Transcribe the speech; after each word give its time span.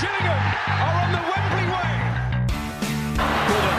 Gillingham 0.00 0.40
are 0.84 0.96
on 1.02 1.10
the 1.12 1.22
Wembley 1.30 1.66
way. 1.74 1.92
Gooden. 3.48 3.78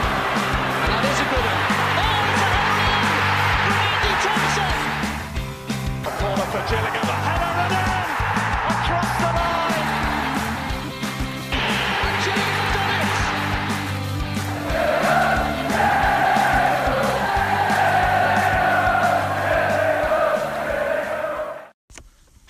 And 0.82 0.92
that 0.92 1.04
is 1.12 1.20
a 1.20 1.28
good 1.32 1.46
one. 1.46 1.62
Oh, 2.02 2.32
it's 2.32 2.44
a 2.44 2.50
header 2.54 2.78
in 2.86 3.04
from 3.62 3.74
Andy 3.90 4.14
Thompson. 4.24 4.74
A 6.06 6.12
corner 6.20 6.48
for 6.52 6.64
Gillingham. 6.72 7.05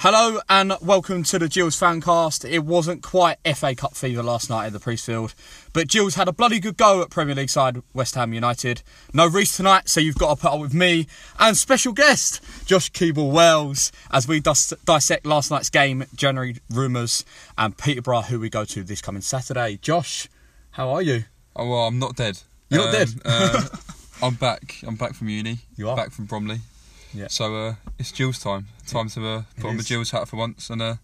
Hello 0.07 0.39
and 0.47 0.71
welcome 0.83 1.23
to 1.23 1.39
the 1.39 1.49
Gills 1.49 1.75
Fancast. 1.79 2.47
It 2.47 2.59
wasn't 2.59 3.01
quite 3.01 3.37
FA 3.55 3.73
Cup 3.73 3.95
fever 3.95 4.21
last 4.21 4.51
night 4.51 4.67
at 4.67 4.73
the 4.73 4.77
Priestfield, 4.77 5.33
but 5.73 5.87
Gills 5.87 6.13
had 6.13 6.27
a 6.27 6.31
bloody 6.31 6.59
good 6.59 6.77
go 6.77 7.01
at 7.01 7.09
Premier 7.09 7.33
League 7.33 7.49
side 7.49 7.81
West 7.91 8.13
Ham 8.13 8.31
United. 8.31 8.83
No 9.13 9.25
Reese 9.25 9.57
tonight, 9.57 9.89
so 9.89 9.99
you've 9.99 10.19
got 10.19 10.35
to 10.35 10.41
put 10.43 10.53
up 10.53 10.59
with 10.59 10.75
me 10.75 11.07
and 11.39 11.57
special 11.57 11.91
guest 11.91 12.39
Josh 12.67 12.91
Keeble 12.91 13.31
Wells 13.31 13.91
as 14.11 14.27
we 14.27 14.39
dis- 14.39 14.75
dissect 14.85 15.25
last 15.25 15.49
night's 15.49 15.71
game, 15.71 16.05
January 16.13 16.57
rumours, 16.69 17.25
and 17.57 17.75
Peterborough, 17.75 18.21
who 18.21 18.39
we 18.39 18.47
go 18.47 18.63
to 18.63 18.83
this 18.83 19.01
coming 19.01 19.23
Saturday. 19.23 19.79
Josh, 19.81 20.29
how 20.69 20.91
are 20.91 21.01
you? 21.01 21.23
Oh 21.55 21.67
well, 21.67 21.87
I'm 21.87 21.97
not 21.97 22.15
dead. 22.15 22.41
You're 22.69 22.85
not 22.85 22.91
dead? 22.91 23.09
uh, 23.25 23.69
I'm 24.21 24.35
back. 24.35 24.75
I'm 24.85 24.97
back 24.97 25.15
from 25.15 25.29
uni. 25.29 25.57
You 25.75 25.89
are? 25.89 25.95
back 25.95 26.11
from 26.11 26.25
Bromley. 26.25 26.59
Yeah. 27.15 27.27
So 27.29 27.55
uh, 27.55 27.75
it's 27.97 28.11
Gills' 28.11 28.39
time. 28.39 28.67
Time 28.87 29.09
to 29.09 29.27
uh, 29.27 29.41
put 29.57 29.69
on 29.69 29.75
the 29.77 29.81
is. 29.81 29.87
Gills' 29.87 30.11
hat 30.11 30.27
for 30.27 30.35
once 30.37 30.69
and 30.69 30.81
uh, 30.81 30.95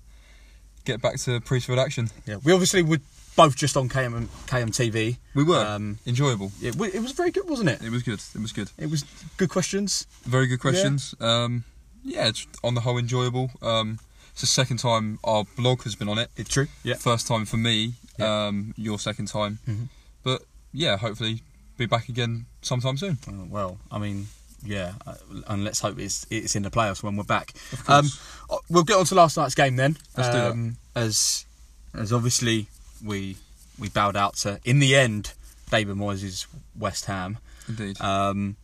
get 0.85 1.02
back 1.02 1.17
to 1.21 1.39
Priestfield 1.39 1.77
action. 1.77 2.09
Yeah, 2.25 2.38
we 2.43 2.52
obviously 2.52 2.83
were 2.83 2.99
both 3.35 3.55
just 3.55 3.77
on 3.77 3.88
KM, 3.89 4.27
KMTV. 4.47 5.17
We 5.36 5.44
were 5.44 5.66
Um, 5.66 5.99
enjoyable. 6.05 6.52
It, 6.61 6.75
it 6.94 7.02
was 7.02 7.13
very 7.13 7.31
good, 7.31 7.49
wasn't 7.49 7.69
it? 7.69 7.81
It 7.81 7.89
was 7.91 8.03
good. 8.03 8.19
It 8.36 8.41
was 8.41 8.52
good. 8.52 8.69
It 8.77 8.89
was 8.91 9.03
good 9.38 9.49
questions. 9.49 10.05
Very 10.23 10.47
good 10.47 10.59
questions. 10.59 11.16
Um, 11.19 11.63
yeah, 12.03 12.27
it's 12.27 12.45
on 12.64 12.75
the 12.75 12.81
whole 12.81 12.97
enjoyable. 12.97 13.52
Um, 13.61 13.99
it's 14.31 14.41
the 14.41 14.47
second 14.47 14.77
time 14.77 15.19
our 15.23 15.45
blog 15.55 15.83
has 15.83 15.95
been 15.95 16.09
on 16.09 16.17
it. 16.17 16.30
It's 16.36 16.49
true. 16.49 16.67
Yeah. 16.83 16.95
First 16.95 17.27
time 17.27 17.45
for 17.45 17.58
me. 17.58 17.93
Yeah. 18.19 18.47
Um, 18.47 18.73
your 18.77 18.99
second 18.99 19.27
time. 19.27 19.59
Mhm. 19.67 19.88
But 20.23 20.43
yeah, 20.73 20.97
hopefully 20.97 21.41
be 21.77 21.86
back 21.86 22.09
again 22.09 22.45
sometime 22.61 22.97
soon. 22.97 23.17
Uh, 23.27 23.45
well, 23.49 23.77
I 23.91 23.97
mean, 23.97 24.27
yeah, 24.64 24.94
uh, 25.08 25.16
and 25.48 25.64
let's 25.64 25.80
hope 25.80 26.00
it's 26.00 26.26
it's 26.30 26.56
in 26.56 26.64
the 26.64 26.70
playoffs 26.72 27.02
when 27.04 27.16
we're 27.16 27.23
back. 27.23 27.54
Um, 27.88 28.08
uh, 28.50 28.58
we'll 28.70 28.84
get 28.84 28.98
on 28.98 29.06
to 29.06 29.16
last 29.16 29.38
night's 29.38 29.56
game 29.56 29.76
then. 29.76 29.98
Let's 30.17 30.30
do 30.30 30.36
that. 30.38 30.52
um, 30.52 30.78
As 30.95 31.45
as 31.94 32.14
obviously 32.14 32.67
we 33.04 33.38
we 33.80 33.89
bowed 33.89 34.16
out 34.16 34.36
to 34.38 34.59
in 34.64 34.80
the 34.80 34.95
end 34.95 35.34
David 35.70 35.95
Moyes' 35.98 36.45
West 36.78 37.06
Ham. 37.06 37.38
Indeed. 37.67 38.00
Um, 38.02 38.56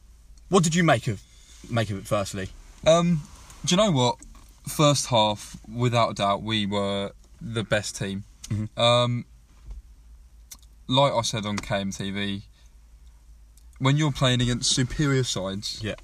what 0.50 0.64
did 0.64 0.76
you 0.76 0.84
make 0.84 1.08
of 1.08 1.22
make 1.70 1.90
of 1.90 1.98
it? 1.98 2.06
Firstly, 2.08 2.50
Um, 2.86 3.24
do 3.66 3.76
you 3.76 3.78
know 3.78 3.92
what? 3.92 4.18
First 4.68 5.08
half, 5.08 5.58
without 5.74 6.12
a 6.12 6.14
doubt, 6.14 6.44
we 6.44 6.66
were 6.66 7.12
the 7.42 7.64
best 7.64 7.96
team. 7.98 8.24
Mhm. 8.50 8.78
Um, 8.78 9.26
like 10.88 11.14
I 11.14 11.22
said 11.22 11.46
on 11.46 11.58
KMTV, 11.58 12.44
when 13.80 13.98
you're 13.98 14.12
playing 14.12 14.42
against 14.42 14.72
superior 14.72 15.24
sides 15.24 15.80
yeah, 15.84 15.96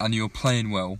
and 0.00 0.14
you're 0.14 0.28
playing 0.28 0.70
well, 0.70 0.98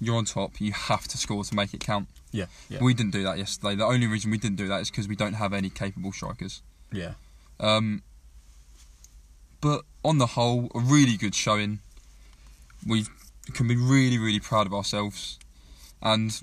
you're 0.00 0.16
on 0.16 0.24
top. 0.24 0.60
You 0.60 0.72
have 0.72 1.06
to 1.08 1.18
score 1.18 1.44
to 1.44 1.54
make 1.54 1.72
it 1.74 1.80
count. 1.80 2.08
yeah, 2.32 2.46
yeah, 2.68 2.78
We 2.82 2.94
didn't 2.94 3.12
do 3.12 3.22
that 3.24 3.38
yesterday. 3.38 3.74
The 3.76 3.84
only 3.84 4.06
reason 4.06 4.30
we 4.30 4.38
didn't 4.38 4.56
do 4.56 4.68
that 4.68 4.80
is 4.80 4.90
because 4.90 5.08
we 5.08 5.16
don't 5.16 5.34
have 5.34 5.52
any 5.52 5.70
capable 5.70 6.12
strikers. 6.12 6.62
yeah, 6.92 7.12
Um, 7.60 8.02
but 9.60 9.82
on 10.04 10.18
the 10.18 10.26
whole, 10.26 10.70
a 10.74 10.80
really 10.80 11.16
good 11.16 11.34
showing. 11.34 11.78
We 12.86 13.06
can 13.54 13.66
be 13.66 13.76
really, 13.76 14.18
really 14.18 14.40
proud 14.40 14.66
of 14.66 14.74
ourselves. 14.74 15.38
And 16.02 16.38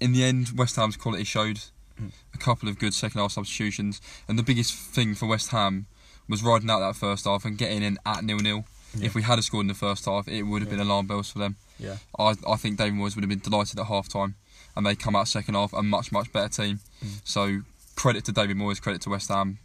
in 0.00 0.12
the 0.12 0.24
end, 0.24 0.50
West 0.56 0.74
Ham's 0.76 0.96
quality 0.96 1.24
showed. 1.24 1.60
Mm. 2.00 2.10
A 2.34 2.38
couple 2.38 2.68
of 2.68 2.80
good 2.80 2.92
second 2.92 3.20
half 3.20 3.30
substitutions, 3.30 4.00
and 4.26 4.36
the 4.36 4.42
biggest 4.42 4.74
thing 4.74 5.14
for 5.14 5.26
West 5.26 5.52
Ham 5.52 5.86
was 6.28 6.42
riding 6.42 6.70
out 6.70 6.80
that 6.80 6.96
first 6.96 7.24
half 7.26 7.44
and 7.44 7.58
getting 7.58 7.82
in 7.82 7.98
at 8.06 8.24
nil 8.24 8.38
nil. 8.38 8.64
Yeah. 8.96 9.06
If 9.06 9.14
we 9.14 9.22
had 9.22 9.38
a 9.38 9.42
scored 9.42 9.64
in 9.64 9.68
the 9.68 9.74
first 9.74 10.04
half, 10.04 10.28
it 10.28 10.42
would 10.44 10.62
have 10.62 10.70
been 10.70 10.78
alarm 10.80 11.06
bells 11.08 11.30
for 11.30 11.40
them. 11.40 11.56
yeah, 11.80 11.96
I, 12.18 12.34
I 12.48 12.54
think 12.56 12.78
David 12.78 12.94
Moyes 12.94 13.16
would 13.16 13.24
have 13.24 13.28
been 13.28 13.40
delighted 13.40 13.78
at 13.80 13.86
half 13.86 14.08
time, 14.08 14.36
and 14.76 14.86
they 14.86 14.94
come 14.94 15.16
out 15.16 15.26
second 15.26 15.54
half 15.54 15.72
a 15.72 15.82
much, 15.82 16.12
much 16.12 16.32
better 16.32 16.48
team. 16.48 16.78
Mm. 17.04 17.20
So 17.24 17.60
credit 17.96 18.24
to 18.26 18.32
David 18.32 18.56
Moyes, 18.56 18.80
credit 18.80 19.02
to 19.02 19.10
West 19.10 19.28
Ham. 19.30 19.58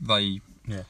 They 0.00 0.40
yeah, 0.66 0.82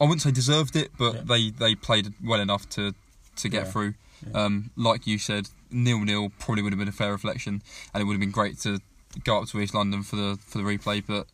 I 0.00 0.04
wouldn't 0.04 0.22
say 0.22 0.30
deserved 0.30 0.76
it, 0.76 0.90
but 0.98 1.14
Yeah. 1.14 1.20
they, 1.24 1.50
they 1.50 1.74
played 1.74 2.14
well 2.24 2.40
enough 2.40 2.68
to 2.70 2.94
to 3.36 3.48
get 3.48 3.64
Yeah. 3.64 3.70
through. 3.72 3.94
Yeah. 4.30 4.44
Um, 4.44 4.70
like 4.76 5.06
you 5.06 5.18
said, 5.18 5.48
nil 5.72 6.00
nil 6.04 6.30
probably 6.38 6.62
would 6.62 6.72
have 6.72 6.78
been 6.78 6.88
a 6.88 6.92
fair 6.92 7.10
reflection, 7.12 7.62
and 7.92 8.00
it 8.00 8.04
would 8.04 8.12
have 8.14 8.20
been 8.20 8.30
great 8.30 8.58
to 8.60 8.80
go 9.24 9.38
up 9.42 9.48
to 9.48 9.60
East 9.60 9.74
London 9.74 10.02
for 10.04 10.14
the 10.16 10.38
for 10.46 10.58
the 10.58 10.64
replay. 10.64 11.02
But 11.04 11.26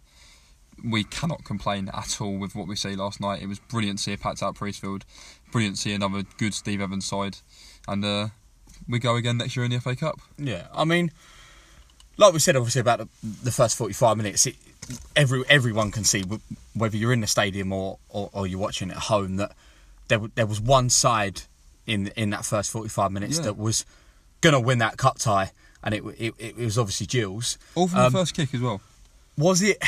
we 0.84 1.04
cannot 1.04 1.44
complain 1.44 1.88
at 1.92 2.20
all 2.20 2.36
with 2.38 2.54
what 2.54 2.66
we 2.68 2.76
see 2.76 2.94
last 2.96 3.20
night. 3.20 3.42
It 3.42 3.46
was 3.48 3.58
brilliant 3.58 3.98
to 3.98 4.04
see 4.04 4.12
a 4.12 4.18
packed 4.18 4.42
out 4.42 4.54
Priestfield, 4.56 5.02
brilliant 5.52 5.76
to 5.76 5.82
see 5.82 5.92
another 5.92 6.22
good 6.38 6.54
Steve 6.54 6.80
Evans 6.80 7.06
side, 7.06 7.38
and 7.88 8.04
uh, 8.04 8.28
we 8.88 8.98
go 8.98 9.16
again 9.16 9.36
next 9.38 9.56
year 9.56 9.64
in 9.64 9.70
the 9.70 9.80
FA 9.80 9.94
Cup. 9.96 10.20
yeah. 10.38 10.66
I 10.74 10.84
mean, 10.84 11.10
like 12.16 12.32
we 12.32 12.38
said, 12.38 12.56
obviously 12.56 12.80
about 12.80 12.98
the, 13.00 13.08
the 13.44 13.50
first 13.52 13.76
forty-five 13.76 14.16
minutes, 14.16 14.46
it, 14.46 14.56
every 15.16 15.42
everyone 15.48 15.90
can 15.90 16.04
see 16.04 16.22
whether 16.74 16.96
you're 16.96 17.12
in 17.12 17.20
the 17.20 17.26
stadium 17.26 17.72
or, 17.72 17.98
or, 18.08 18.30
or 18.32 18.46
you're 18.46 18.58
watching 18.60 18.90
at 18.90 18.96
home 18.96 19.36
that 19.36 19.52
there 20.08 20.18
w- 20.18 20.32
there 20.34 20.46
was 20.46 20.60
one 20.60 20.88
side 20.90 21.42
in 21.86 22.08
in 22.16 22.30
that 22.30 22.44
first 22.44 22.70
forty-five 22.70 23.10
minutes 23.12 23.38
Yeah. 23.38 23.44
that 23.44 23.56
was 23.58 23.84
gonna 24.40 24.60
win 24.60 24.78
that 24.78 24.96
cup 24.96 25.18
tie, 25.18 25.52
and 25.82 25.94
it 25.94 26.02
it, 26.18 26.34
it 26.38 26.56
was 26.56 26.76
obviously 26.78 27.06
Gills. 27.06 27.58
All 27.74 27.88
from 27.88 27.98
Um, 28.00 28.12
the 28.12 28.18
first 28.18 28.34
kick 28.34 28.52
as 28.54 28.60
well. 28.60 28.80
Was 29.38 29.62
it? 29.62 29.82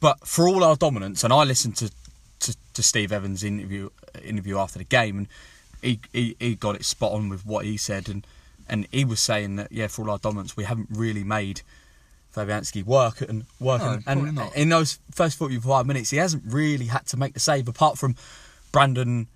But 0.00 0.26
for 0.26 0.48
all 0.48 0.62
our 0.62 0.76
dominance, 0.76 1.24
and 1.24 1.32
I 1.32 1.44
listened 1.44 1.76
to, 1.76 1.90
to, 2.40 2.56
to 2.74 2.82
Steve 2.82 3.12
Evans' 3.12 3.42
interview 3.42 3.90
interview 4.22 4.58
after 4.58 4.78
the 4.78 4.84
game, 4.84 5.18
and 5.18 5.28
he, 5.82 6.00
he 6.12 6.36
he 6.38 6.54
got 6.54 6.76
it 6.76 6.84
spot 6.84 7.12
on 7.12 7.28
with 7.28 7.46
what 7.46 7.64
he 7.64 7.76
said, 7.76 8.08
and 8.08 8.26
and 8.68 8.86
he 8.90 9.04
was 9.04 9.20
saying 9.20 9.56
that 9.56 9.72
yeah, 9.72 9.86
for 9.86 10.02
all 10.02 10.10
our 10.10 10.18
dominance, 10.18 10.56
we 10.56 10.64
haven't 10.64 10.88
really 10.90 11.24
made 11.24 11.62
Fabianski 12.34 12.84
work 12.84 13.20
and 13.22 13.46
work, 13.58 13.80
No, 13.80 13.98
and, 14.06 14.26
and 14.26 14.34
not. 14.34 14.54
in 14.56 14.68
those 14.68 14.98
first 15.10 15.38
forty 15.38 15.58
five 15.58 15.86
minutes, 15.86 16.10
he 16.10 16.18
hasn't 16.18 16.42
really 16.46 16.86
had 16.86 17.06
to 17.06 17.16
make 17.16 17.34
the 17.34 17.40
save 17.40 17.68
apart 17.68 17.96
from 17.96 18.16
Brandon 18.72 19.28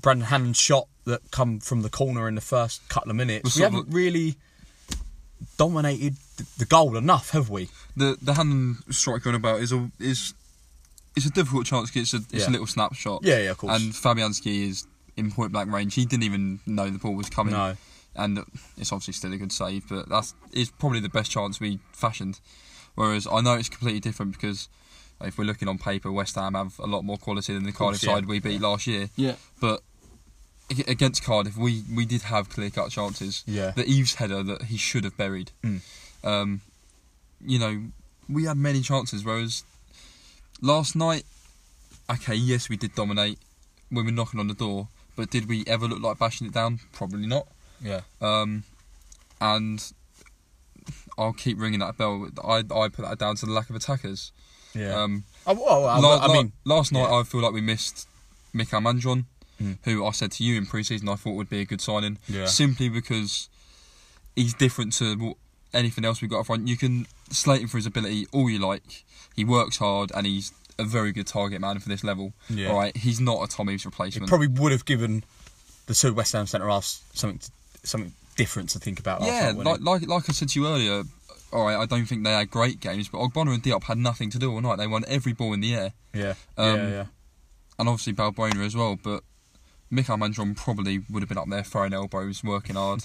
Brandon 0.00 0.26
Hanlan's 0.26 0.58
shot 0.58 0.86
that 1.04 1.30
come 1.30 1.60
from 1.60 1.82
the 1.82 1.88
corner 1.88 2.28
in 2.28 2.34
the 2.34 2.40
first 2.40 2.86
couple 2.88 3.10
of 3.10 3.16
minutes. 3.16 3.56
We 3.56 3.64
of 3.64 3.72
haven't 3.72 3.92
really 3.92 4.36
dominated 5.56 6.16
the- 6.36 6.46
the 6.58 6.64
goal 6.64 6.96
enough, 6.96 7.30
have 7.30 7.50
we? 7.50 7.68
the 7.96 8.16
the 8.22 8.34
hand 8.34 8.76
strike 8.90 9.22
going 9.22 9.36
about 9.36 9.60
is 9.60 9.72
a 9.72 9.90
is 9.98 10.34
it's 11.16 11.26
a 11.26 11.30
difficult 11.30 11.66
chance. 11.66 11.90
It's 11.96 12.14
a 12.14 12.18
it's 12.18 12.32
Yeah. 12.44 12.48
a 12.48 12.52
little 12.52 12.66
snapshot. 12.66 13.24
Yeah, 13.24 13.38
yeah, 13.38 13.50
of 13.50 13.58
course. 13.58 13.80
And 13.80 13.92
Fabianski 13.92 14.68
is 14.68 14.86
in 15.16 15.30
point 15.32 15.52
blank 15.52 15.70
range. 15.72 15.94
He 15.94 16.04
didn't 16.04 16.22
even 16.24 16.60
know 16.66 16.88
the 16.90 16.98
ball 16.98 17.14
was 17.14 17.28
coming. 17.28 17.54
No. 17.54 17.76
And 18.14 18.44
it's 18.76 18.92
obviously 18.92 19.14
still 19.14 19.32
a 19.32 19.36
good 19.36 19.52
save, 19.52 19.88
but 19.88 20.08
that's 20.08 20.34
is 20.52 20.70
probably 20.70 21.00
the 21.00 21.08
best 21.08 21.30
chance 21.30 21.60
we 21.60 21.78
fashioned. 21.92 22.40
Whereas 22.94 23.26
I 23.30 23.40
know 23.40 23.54
it's 23.54 23.68
completely 23.68 24.00
different 24.00 24.32
because 24.32 24.68
if 25.20 25.38
we're 25.38 25.44
looking 25.44 25.66
on 25.68 25.78
paper, 25.78 26.10
West 26.12 26.34
Ham 26.36 26.54
have 26.54 26.78
a 26.78 26.86
lot 26.86 27.02
more 27.04 27.16
quality 27.18 27.52
than 27.54 27.64
the 27.64 27.72
course, 27.72 27.98
Cardiff 27.98 28.02
yeah. 28.04 28.14
side 28.14 28.26
we 28.26 28.38
beat 28.40 28.60
last 28.60 28.86
year. 28.86 29.10
Yeah. 29.16 29.34
But 29.60 29.74
ag- 29.80 29.82
against 30.86 31.24
Cardiff, 31.24 31.56
we, 31.56 31.82
we 31.94 32.04
did 32.04 32.22
have 32.22 32.48
clear 32.50 32.70
cut 32.70 32.90
chances. 32.90 33.42
Yeah. 33.46 33.70
The 33.70 33.84
Eaves 33.86 34.14
header 34.14 34.42
that 34.42 34.62
he 34.64 34.76
should 34.76 35.04
have 35.04 35.16
buried. 35.16 35.50
Mm. 35.64 35.80
Um, 36.24 36.60
you 37.44 37.58
know, 37.58 37.84
we 38.28 38.44
had 38.44 38.56
many 38.56 38.80
chances. 38.82 39.24
Whereas 39.24 39.64
last 40.60 40.94
night, 40.96 41.24
okay, 42.10 42.34
yes, 42.34 42.68
we 42.68 42.76
did 42.76 42.94
dominate. 42.94 43.38
when 43.90 44.04
We 44.04 44.10
were 44.12 44.16
knocking 44.16 44.40
on 44.40 44.48
the 44.48 44.54
door, 44.54 44.88
but 45.16 45.30
did 45.30 45.48
we 45.48 45.64
ever 45.66 45.86
look 45.86 46.00
like 46.02 46.18
bashing 46.18 46.46
it 46.48 46.52
down? 46.52 46.80
Probably 46.92 47.26
not. 47.26 47.46
Yeah. 47.82 48.00
Um, 48.20 48.64
and 49.40 49.82
I'll 51.16 51.32
keep 51.32 51.58
ringing 51.60 51.80
that 51.80 51.96
bell. 51.96 52.28
I 52.44 52.58
I 52.58 52.88
put 52.88 53.04
that 53.08 53.18
down 53.18 53.36
to 53.36 53.46
the 53.46 53.52
lack 53.52 53.70
of 53.70 53.76
attackers. 53.76 54.32
Yeah. 54.74 55.00
Um, 55.02 55.24
Oh, 55.46 55.54
well, 55.54 55.86
I, 55.86 55.98
La- 55.98 56.16
I 56.18 56.26
la- 56.26 56.32
mean, 56.34 56.52
last 56.64 56.92
night 56.92 57.08
yeah. 57.08 57.16
I 57.20 57.22
feel 57.22 57.40
like 57.40 57.52
we 57.54 57.60
missed 57.62 58.06
Mikael 58.52 58.80
Mandron, 58.80 59.24
Mm. 59.60 59.78
who 59.84 60.06
I 60.06 60.12
said 60.12 60.30
to 60.32 60.44
you 60.44 60.56
in 60.56 60.66
pre-season 60.66 61.08
I 61.08 61.16
thought 61.16 61.32
would 61.34 61.50
be 61.50 61.60
a 61.60 61.64
good 61.64 61.80
signing, 61.80 62.18
Yeah. 62.28 62.46
simply 62.46 62.88
because 62.88 63.48
he's 64.36 64.54
different 64.54 64.92
to 64.94 65.16
what- 65.16 65.36
anything 65.74 66.04
else 66.04 66.20
we've 66.22 66.30
got 66.30 66.40
up 66.40 66.46
front. 66.46 66.66
You 66.68 66.76
can 66.76 67.06
slate 67.30 67.60
him 67.60 67.68
for 67.68 67.76
his 67.76 67.86
ability 67.86 68.26
all 68.32 68.48
you 68.48 68.58
like. 68.58 69.04
He 69.36 69.44
works 69.44 69.76
hard 69.78 70.10
and 70.14 70.26
he's 70.26 70.52
a 70.78 70.84
very 70.84 71.10
good 71.12 71.26
target 71.26 71.60
man 71.60 71.78
for 71.80 71.88
this 71.88 72.02
level. 72.04 72.32
Yeah. 72.48 72.68
All 72.68 72.76
right, 72.78 72.96
he's 72.96 73.20
not 73.20 73.42
a 73.42 73.48
Tom 73.48 73.68
Eaves 73.70 73.84
replacement. 73.84 74.28
probably 74.28 74.46
would 74.46 74.70
have 74.72 74.84
given 74.84 75.24
the 75.86 75.94
two 75.94 76.14
West 76.14 76.32
Ham 76.32 76.46
centre 76.46 76.68
halves 76.68 77.00
something 77.14 77.38
to, 77.40 77.50
something 77.82 78.12
different 78.36 78.70
to 78.70 78.78
think 78.78 79.00
about. 79.00 79.22
yeah, 79.22 79.50
night, 79.52 79.64
like, 79.64 79.80
like 79.80 80.06
like 80.08 80.30
I 80.30 80.32
said 80.32 80.48
to 80.50 80.60
you 80.60 80.66
earlier, 80.68 81.02
all 81.52 81.64
right, 81.66 81.76
I 81.76 81.84
don't 81.86 82.06
think 82.06 82.22
they 82.24 82.30
had 82.32 82.50
great 82.50 82.78
games, 82.78 83.08
but 83.08 83.18
Ogbonna 83.18 83.54
and 83.54 83.62
Diop 83.62 83.82
had 83.84 83.98
nothing 83.98 84.30
to 84.30 84.38
do 84.38 84.52
all 84.52 84.60
night. 84.60 84.76
They 84.76 84.86
won 84.86 85.04
every 85.08 85.32
ball 85.32 85.52
in 85.52 85.60
the 85.60 85.74
air, 85.74 85.92
Yeah, 86.14 86.34
Um, 86.56 86.76
yeah, 86.76 86.88
yeah. 86.90 87.04
and 87.78 87.88
obviously 87.88 88.12
Balbuena 88.12 88.64
as 88.64 88.76
well. 88.76 88.96
But 88.96 89.24
Mikael 89.90 90.16
Mandron 90.18 90.56
probably 90.56 91.00
would 91.10 91.22
have 91.22 91.28
been 91.28 91.38
up 91.38 91.48
there 91.48 91.62
throwing 91.62 91.92
elbows, 91.92 92.44
working 92.44 92.76
hard. 92.76 93.04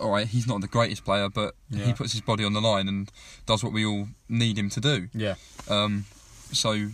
All 0.00 0.10
right, 0.10 0.26
he's 0.26 0.46
not 0.46 0.60
the 0.60 0.68
greatest 0.68 1.04
player, 1.04 1.28
but 1.28 1.54
Yeah. 1.70 1.86
he 1.86 1.92
puts 1.92 2.12
his 2.12 2.20
body 2.20 2.44
on 2.44 2.52
the 2.52 2.60
line 2.60 2.88
and 2.88 3.10
does 3.46 3.64
what 3.64 3.72
we 3.72 3.84
all 3.84 4.08
need 4.28 4.58
him 4.58 4.70
to 4.70 4.80
do. 4.80 5.08
Yeah. 5.14 5.34
Um, 5.68 6.04
so 6.52 6.90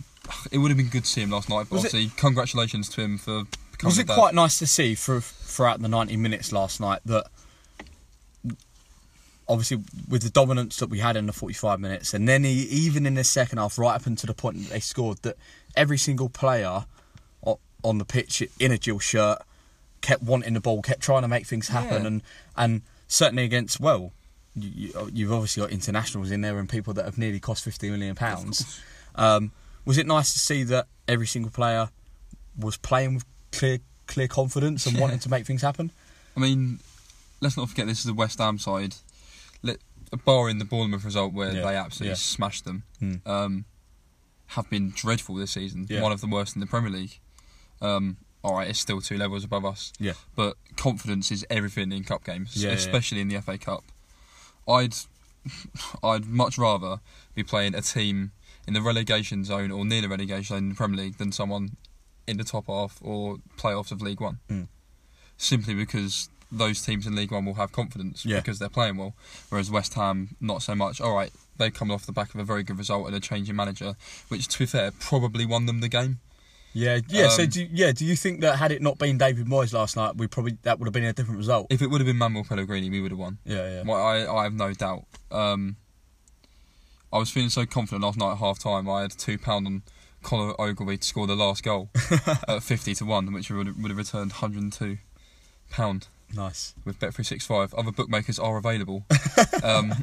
it 0.51 0.57
would 0.57 0.69
have 0.71 0.77
been 0.77 0.89
good 0.89 1.03
to 1.05 1.09
see 1.09 1.21
him 1.21 1.29
last 1.29 1.49
night. 1.49 1.67
But 1.69 1.75
Was 1.77 1.85
it- 1.85 1.87
obviously, 1.89 2.11
congratulations 2.17 2.89
to 2.89 3.01
him 3.01 3.17
for 3.17 3.43
becoming 3.71 3.89
Was 3.91 3.99
it 3.99 4.07
quite 4.07 4.33
nice 4.33 4.57
to 4.59 4.67
see 4.67 4.95
for, 4.95 5.21
throughout 5.21 5.81
the 5.81 5.87
90 5.87 6.17
minutes 6.17 6.51
last 6.51 6.79
night 6.79 7.01
that 7.05 7.27
obviously 9.47 9.77
with 10.09 10.23
the 10.23 10.29
dominance 10.29 10.77
that 10.77 10.89
we 10.89 10.99
had 10.99 11.15
in 11.15 11.27
the 11.27 11.33
45 11.33 11.79
minutes 11.79 12.13
and 12.15 12.27
then 12.27 12.43
he, 12.43 12.51
even 12.63 13.05
in 13.05 13.13
the 13.13 13.23
second 13.23 13.59
half 13.59 13.77
right 13.77 13.93
up 13.93 14.07
until 14.07 14.27
the 14.27 14.33
point 14.33 14.57
that 14.57 14.69
they 14.71 14.79
scored 14.79 15.19
that 15.21 15.37
every 15.75 15.97
single 15.99 16.29
player 16.29 16.85
on 17.85 17.97
the 17.99 18.05
pitch 18.05 18.41
in 18.59 18.71
a 18.71 18.77
Jill 18.77 18.99
shirt 18.99 19.39
kept 20.01 20.21
wanting 20.23 20.53
the 20.53 20.59
ball 20.61 20.81
kept 20.81 21.01
trying 21.01 21.21
to 21.21 21.27
make 21.27 21.45
things 21.45 21.67
happen 21.69 22.01
Yeah. 22.01 22.07
and 22.07 22.21
and 22.57 22.81
certainly 23.07 23.43
against 23.43 23.79
well 23.79 24.11
you, 24.55 25.09
you've 25.13 25.31
obviously 25.33 25.61
got 25.61 25.71
internationals 25.71 26.31
in 26.31 26.41
there 26.41 26.57
and 26.59 26.67
people 26.69 26.93
that 26.93 27.05
have 27.05 27.17
nearly 27.17 27.39
cost 27.39 27.63
50 27.63 27.89
million 27.91 28.15
pounds 28.15 28.81
um, 29.15 29.51
was 29.85 29.97
it 29.97 30.05
nice 30.07 30.33
to 30.33 30.39
see 30.39 30.63
that 30.63 30.87
every 31.07 31.27
single 31.27 31.51
player 31.51 31.89
was 32.57 32.77
playing 32.77 33.15
with 33.15 33.25
clear 33.51 33.79
clear 34.07 34.27
confidence 34.27 34.85
and 34.85 34.95
Yeah. 34.95 35.01
wanting 35.01 35.19
to 35.19 35.29
make 35.29 35.45
things 35.45 35.61
happen. 35.61 35.91
I 36.37 36.39
mean, 36.39 36.79
let's 37.41 37.57
not 37.57 37.69
forget 37.69 37.87
this 37.87 37.99
is 37.99 38.05
the 38.05 38.13
West 38.13 38.37
Ham 38.39 38.59
side. 38.59 38.95
Let, 39.63 39.77
barring 40.25 40.57
the 40.59 40.65
Bournemouth 40.65 41.03
result 41.03 41.33
where 41.33 41.51
Yeah, 41.53 41.61
they 41.65 41.75
absolutely 41.75 42.09
yeah. 42.09 42.15
smashed 42.15 42.65
them, 42.65 42.83
Hmm. 42.99 43.15
um, 43.25 43.65
have 44.47 44.69
been 44.69 44.91
dreadful 44.95 45.35
this 45.35 45.51
season. 45.51 45.87
One 45.89 46.11
of 46.11 46.21
the 46.21 46.27
worst 46.27 46.55
in 46.55 46.59
the 46.61 46.67
Premier 46.67 46.91
League. 46.91 47.19
Um, 47.85 48.17
all 48.43 48.53
right, 48.57 48.67
it's 48.69 48.79
still 48.79 49.01
two 49.01 49.17
levels 49.17 49.43
above 49.43 49.65
us. 49.65 49.91
Yeah. 49.99 50.13
But 50.35 50.55
confidence 50.77 51.31
is 51.31 51.45
everything 51.49 51.91
in 51.91 52.03
cup 52.03 52.23
games, 52.23 52.55
Yeah, 52.55 52.67
yeah, 52.69 52.73
yeah. 52.73 52.77
especially 52.77 53.21
in 53.21 53.27
the 53.27 53.41
FA 53.41 53.57
Cup. 53.57 53.83
I'd, 54.67 54.93
I'd 56.03 56.25
much 56.25 56.57
rather 56.57 56.99
be 57.33 57.43
playing 57.43 57.75
a 57.75 57.81
team 57.81 58.31
in 58.67 58.73
the 58.73 58.81
relegation 58.81 59.43
zone 59.43 59.71
or 59.71 59.85
near 59.85 60.01
the 60.01 60.09
relegation 60.09 60.43
zone 60.55 60.57
in 60.59 60.69
the 60.69 60.75
Premier 60.75 61.03
League 61.05 61.17
than 61.17 61.31
someone 61.31 61.77
in 62.27 62.37
the 62.37 62.43
top 62.43 62.67
half 62.67 62.99
or 63.01 63.37
playoffs 63.57 63.91
of 63.91 64.01
League 64.01 64.21
One. 64.21 64.39
Mm. 64.49 64.67
Simply 65.37 65.73
because 65.73 66.29
those 66.51 66.81
teams 66.83 67.05
in 67.07 67.15
League 67.15 67.31
One 67.31 67.45
will 67.45 67.55
have 67.55 67.71
confidence 67.71 68.25
Yeah. 68.25 68.37
because 68.37 68.59
they're 68.59 68.69
playing 68.69 68.97
well, 68.97 69.15
whereas 69.49 69.69
West 69.69 69.93
Ham 69.95 70.35
not 70.39 70.61
so 70.61 70.73
much. 70.75 71.01
All 71.01 71.15
right, 71.15 71.31
they 71.57 71.69
come 71.71 71.91
off 71.91 72.05
the 72.05 72.11
back 72.11 72.33
of 72.33 72.39
a 72.39 72.43
very 72.43 72.63
good 72.63 72.77
result 72.77 73.07
and 73.07 73.15
a 73.15 73.19
change 73.19 73.49
in 73.49 73.55
manager, 73.55 73.95
which 74.29 74.47
to 74.49 74.59
be 74.59 74.65
fair 74.65 74.91
probably 74.99 75.45
won 75.45 75.65
them 75.65 75.81
the 75.81 75.89
game. 75.89 76.19
Yeah, 76.75 76.99
yeah. 77.07 77.29
so 77.29 77.43
Um, 77.43 77.49
do 77.49 77.67
yeah, 77.71 77.93
do 77.93 78.05
you 78.05 78.17
think 78.17 78.41
that 78.41 78.57
had 78.57 78.73
it 78.73 78.81
not 78.81 78.97
been 78.97 79.17
David 79.17 79.47
Moyes 79.47 79.71
last 79.71 79.95
night, 79.95 80.17
we 80.17 80.27
probably 80.27 80.57
that 80.63 80.77
would 80.77 80.87
have 80.87 80.93
been 80.93 81.05
a 81.05 81.13
different 81.13 81.37
result? 81.37 81.67
If 81.69 81.81
it 81.81 81.87
would 81.87 82.01
have 82.01 82.05
been 82.05 82.17
Manuel 82.17 82.43
Pellegrini, 82.43 82.89
we 82.89 82.99
would 82.99 83.11
have 83.11 83.17
won. 83.19 83.37
Yeah, 83.45 83.81
yeah. 83.85 83.91
I, 83.93 84.39
I 84.39 84.43
have 84.43 84.53
no 84.53 84.73
doubt. 84.73 85.05
Um, 85.31 85.77
I 87.13 87.17
was 87.17 87.29
feeling 87.29 87.49
so 87.49 87.65
confident 87.65 88.03
last 88.03 88.17
night 88.17 88.33
at 88.33 88.37
half 88.39 88.59
time. 88.59 88.89
I 88.89 89.03
had 89.03 89.11
two 89.11 89.37
pound 89.37 89.65
on 89.67 89.83
Conor 90.21 90.53
Ogilvie 90.59 90.97
to 90.97 91.07
score 91.07 91.27
the 91.27 91.35
last 91.35 91.63
goal 91.63 91.89
at 92.49 92.61
fifty 92.61 92.93
to 92.95 93.05
one, 93.05 93.31
which 93.31 93.49
would 93.49 93.67
have, 93.67 93.77
would 93.77 93.89
have 93.89 93.97
returned 93.97 94.33
hundred 94.33 94.63
and 94.63 94.73
two 94.73 94.97
pound 95.69 96.07
Nice. 96.35 96.73
with 96.83 96.99
Bet 96.99 97.13
three 97.13 97.23
six 97.23 97.45
five. 97.47 97.73
Other 97.73 97.93
bookmakers 97.93 98.37
are 98.37 98.57
available. 98.57 99.05
um, 99.63 99.93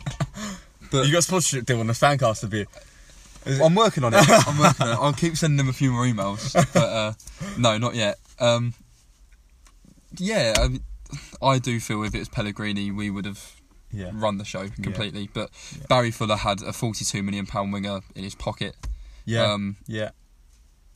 but 0.90 1.04
You 1.04 1.12
got 1.12 1.18
a 1.18 1.22
sponsorship 1.22 1.66
deal 1.66 1.80
on 1.80 1.86
the 1.86 1.92
fancast 1.92 2.40
to 2.40 2.46
be. 2.46 2.64
I'm 3.46 3.74
working 3.74 4.04
on 4.04 4.14
it. 4.14 4.24
I'm 4.28 4.58
working 4.58 4.86
on 4.86 4.92
it. 4.92 4.98
I'll 5.00 5.12
keep 5.12 5.36
sending 5.36 5.56
them 5.56 5.68
a 5.68 5.72
few 5.72 5.92
more 5.92 6.04
emails, 6.04 6.52
but 6.74 6.82
uh, 6.88 7.12
no, 7.58 7.78
not 7.78 7.94
yet. 7.94 8.18
Um, 8.38 8.74
yeah, 10.18 10.54
I, 10.56 11.46
I 11.46 11.58
do 11.58 11.80
feel 11.80 12.02
if 12.04 12.14
it 12.14 12.18
was 12.18 12.28
Pellegrini, 12.28 12.90
we 12.90 13.10
would 13.10 13.24
have 13.24 13.56
Yeah. 13.90 14.10
run 14.12 14.38
the 14.38 14.44
show 14.44 14.68
completely. 14.82 15.28
But 15.32 15.50
Barry 15.88 16.10
Fuller 16.10 16.36
had 16.36 16.62
a 16.62 16.72
42 16.72 17.22
million 17.22 17.46
pound 17.46 17.72
winger 17.72 18.00
in 18.14 18.24
his 18.24 18.34
pocket. 18.34 18.76
Yeah. 19.24 19.52
Um, 19.52 19.76
yeah. 19.86 20.10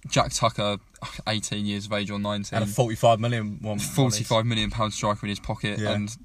Jack 0.09 0.31
Tucker, 0.33 0.79
18 1.27 1.67
years 1.67 1.87
of 1.87 1.93
age 1.93 2.11
or 2.11 2.19
19, 2.19 2.57
And 2.57 2.65
a 2.69 2.73
45 2.73 3.19
million 3.19 3.59
one. 3.61 3.79
45 3.81 4.47
million 4.47 4.71
pound 4.71 4.93
striker 4.93 5.21
in 5.27 5.31
his 5.31 5.41
pocket, 5.41 5.79
Yeah. 5.81 5.93
and 5.93 6.17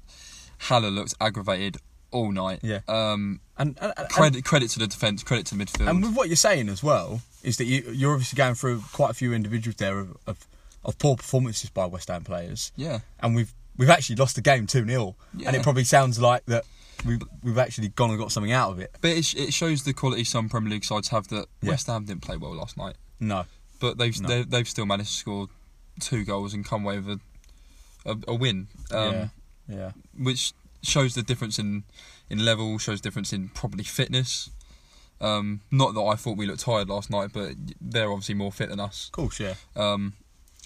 Haller 0.58 0.90
looked 0.90 1.14
aggravated 1.20 1.78
all 2.12 2.30
night. 2.32 2.60
Yeah. 2.62 2.80
Um, 2.88 3.40
And, 3.58 3.76
and, 3.80 3.92
and, 3.96 4.08
credit 4.08 4.44
credit 4.44 4.70
to 4.70 4.78
the 4.78 4.86
defence, 4.86 5.22
credit 5.22 5.46
to 5.46 5.54
midfield. 5.54 5.88
and 5.88 6.02
with 6.02 6.14
what 6.14 6.28
you're 6.28 6.36
saying 6.36 6.68
as 6.68 6.82
well 6.82 7.20
is 7.42 7.56
that 7.58 7.64
you, 7.64 7.82
you're 7.92 8.12
obviously 8.12 8.36
going 8.36 8.54
through 8.54 8.82
quite 8.92 9.10
a 9.10 9.14
few 9.14 9.32
individuals 9.32 9.76
there 9.76 9.98
of, 9.98 10.16
of, 10.26 10.46
of 10.84 10.98
poor 10.98 11.16
performances 11.16 11.70
by 11.70 11.86
West 11.86 12.08
Ham 12.08 12.24
players. 12.24 12.72
yeah. 12.76 13.00
and 13.20 13.34
we've 13.36 13.52
we've 13.76 13.90
actually 13.90 14.16
lost 14.16 14.34
the 14.36 14.42
game 14.42 14.66
2 14.66 14.84
0 14.86 15.16
and 15.46 15.56
it 15.56 15.62
probably 15.62 15.84
sounds 15.84 16.20
like 16.20 16.44
that 16.46 16.64
we've 17.06 17.22
we've 17.42 17.58
actually 17.58 17.88
gone 17.88 18.10
and 18.10 18.18
got 18.18 18.30
something 18.32 18.52
out 18.52 18.70
of 18.70 18.78
it. 18.78 18.90
But 19.00 19.10
it, 19.12 19.34
it 19.34 19.52
shows 19.54 19.82
the 19.84 19.92
quality 19.92 20.24
some 20.24 20.48
Premier 20.48 20.70
League 20.70 20.84
sides 20.84 21.08
have 21.08 21.28
that 21.28 21.46
Yeah. 21.62 21.70
West 21.70 21.86
Ham 21.88 22.04
didn't 22.04 22.22
play 22.22 22.36
well 22.36 22.54
last 22.54 22.76
night, 22.76 22.96
No. 23.20 23.44
but 23.80 23.98
they've 23.98 24.18
No. 24.20 24.28
they, 24.28 24.42
they've 24.42 24.68
still 24.68 24.86
managed 24.86 25.10
to 25.10 25.16
score 25.16 25.48
two 26.00 26.24
goals 26.24 26.52
and 26.54 26.64
come 26.64 26.84
away 26.84 26.98
with 27.00 27.20
a, 28.06 28.10
a, 28.10 28.16
a 28.28 28.34
win, 28.34 28.68
um, 28.90 29.12
yeah. 29.12 29.28
Yeah. 29.68 29.90
which 30.18 30.52
shows 30.82 31.14
the 31.14 31.22
difference 31.22 31.58
in 31.58 31.84
in 32.30 32.44
level, 32.44 32.78
shows 32.78 33.00
difference 33.00 33.32
in 33.32 33.48
probably 33.50 33.84
fitness. 33.84 34.50
Um, 35.20 35.60
not 35.70 35.94
that 35.94 36.00
I 36.00 36.16
thought 36.16 36.36
we 36.36 36.46
looked 36.46 36.60
tired 36.60 36.88
last 36.88 37.08
night, 37.10 37.30
but 37.32 37.52
they're 37.80 38.10
obviously 38.10 38.34
more 38.34 38.50
fit 38.50 38.70
than 38.70 38.80
us. 38.80 39.06
Of 39.08 39.12
course, 39.12 39.38
yeah. 39.38 39.54
Um, 39.76 40.14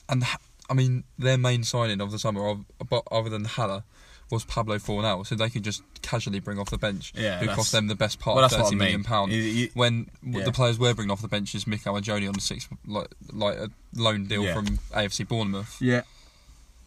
and 0.09 0.25
ha- 0.25 0.39
I 0.71 0.75
mean, 0.75 1.05
their 1.19 1.37
main 1.37 1.63
signing 1.63 2.01
of 2.01 2.11
the 2.11 2.19
summer, 2.19 2.49
of, 2.49 2.65
other 3.13 3.29
than 3.29 3.45
Haller, 3.45 3.85
was 4.31 4.45
Pablo 4.45 4.79
Fornal, 4.79 5.27
so 5.27 5.35
they 5.35 5.51
could 5.51 5.63
just 5.63 5.83
casually 6.03 6.41
bring 6.41 6.59
off 6.59 6.71
the 6.71 6.79
bench. 6.79 7.13
Yeah, 7.15 7.39
who 7.39 7.49
cost 7.49 7.71
them 7.73 7.87
the 7.89 7.95
best 7.95 8.19
part 8.19 8.37
well, 8.37 8.45
of 8.47 8.53
what 8.53 8.61
I 8.61 8.65
thirty 8.65 8.77
million 8.77 9.01
mean. 9.01 9.05
pound. 9.05 9.31
You- 9.33 9.43
you- 9.43 9.71
when 9.75 10.09
yeah. 10.23 10.45
the 10.45 10.53
players 10.53 10.79
we're 10.79 10.95
bringing 10.95 11.11
off 11.11 11.21
the 11.23 11.29
bench 11.29 11.55
is 11.55 11.67
Mikael 11.67 11.95
Ndjoli 11.95 12.27
on 12.27 12.33
the 12.35 12.41
six, 12.41 12.67
like, 12.87 13.09
like 13.33 13.57
a 13.59 13.69
loan 13.95 14.27
deal 14.27 14.43
Yeah. 14.45 14.55
from 14.55 14.79
AFC 14.95 15.23
Bournemouth, 15.29 15.77
Yeah. 15.81 16.03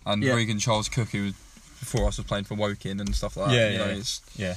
and 0.05 0.23
Yeah. 0.23 0.33
Regan 0.33 0.57
Charles 0.59 0.89
Cook, 0.89 1.09
who 1.09 1.33
before 1.79 2.07
us 2.07 2.17
was 2.17 2.25
playing 2.27 2.43
for 2.45 2.55
Woking 2.55 2.99
and 2.99 3.15
stuff 3.15 3.37
like 3.37 3.49
that. 3.49 3.55
Yeah, 3.55 3.67
you 3.67 3.71
yeah, 3.73 3.77
know, 3.85 3.91
yeah. 3.91 3.97
it's 3.97 4.21
Yeah. 4.35 4.55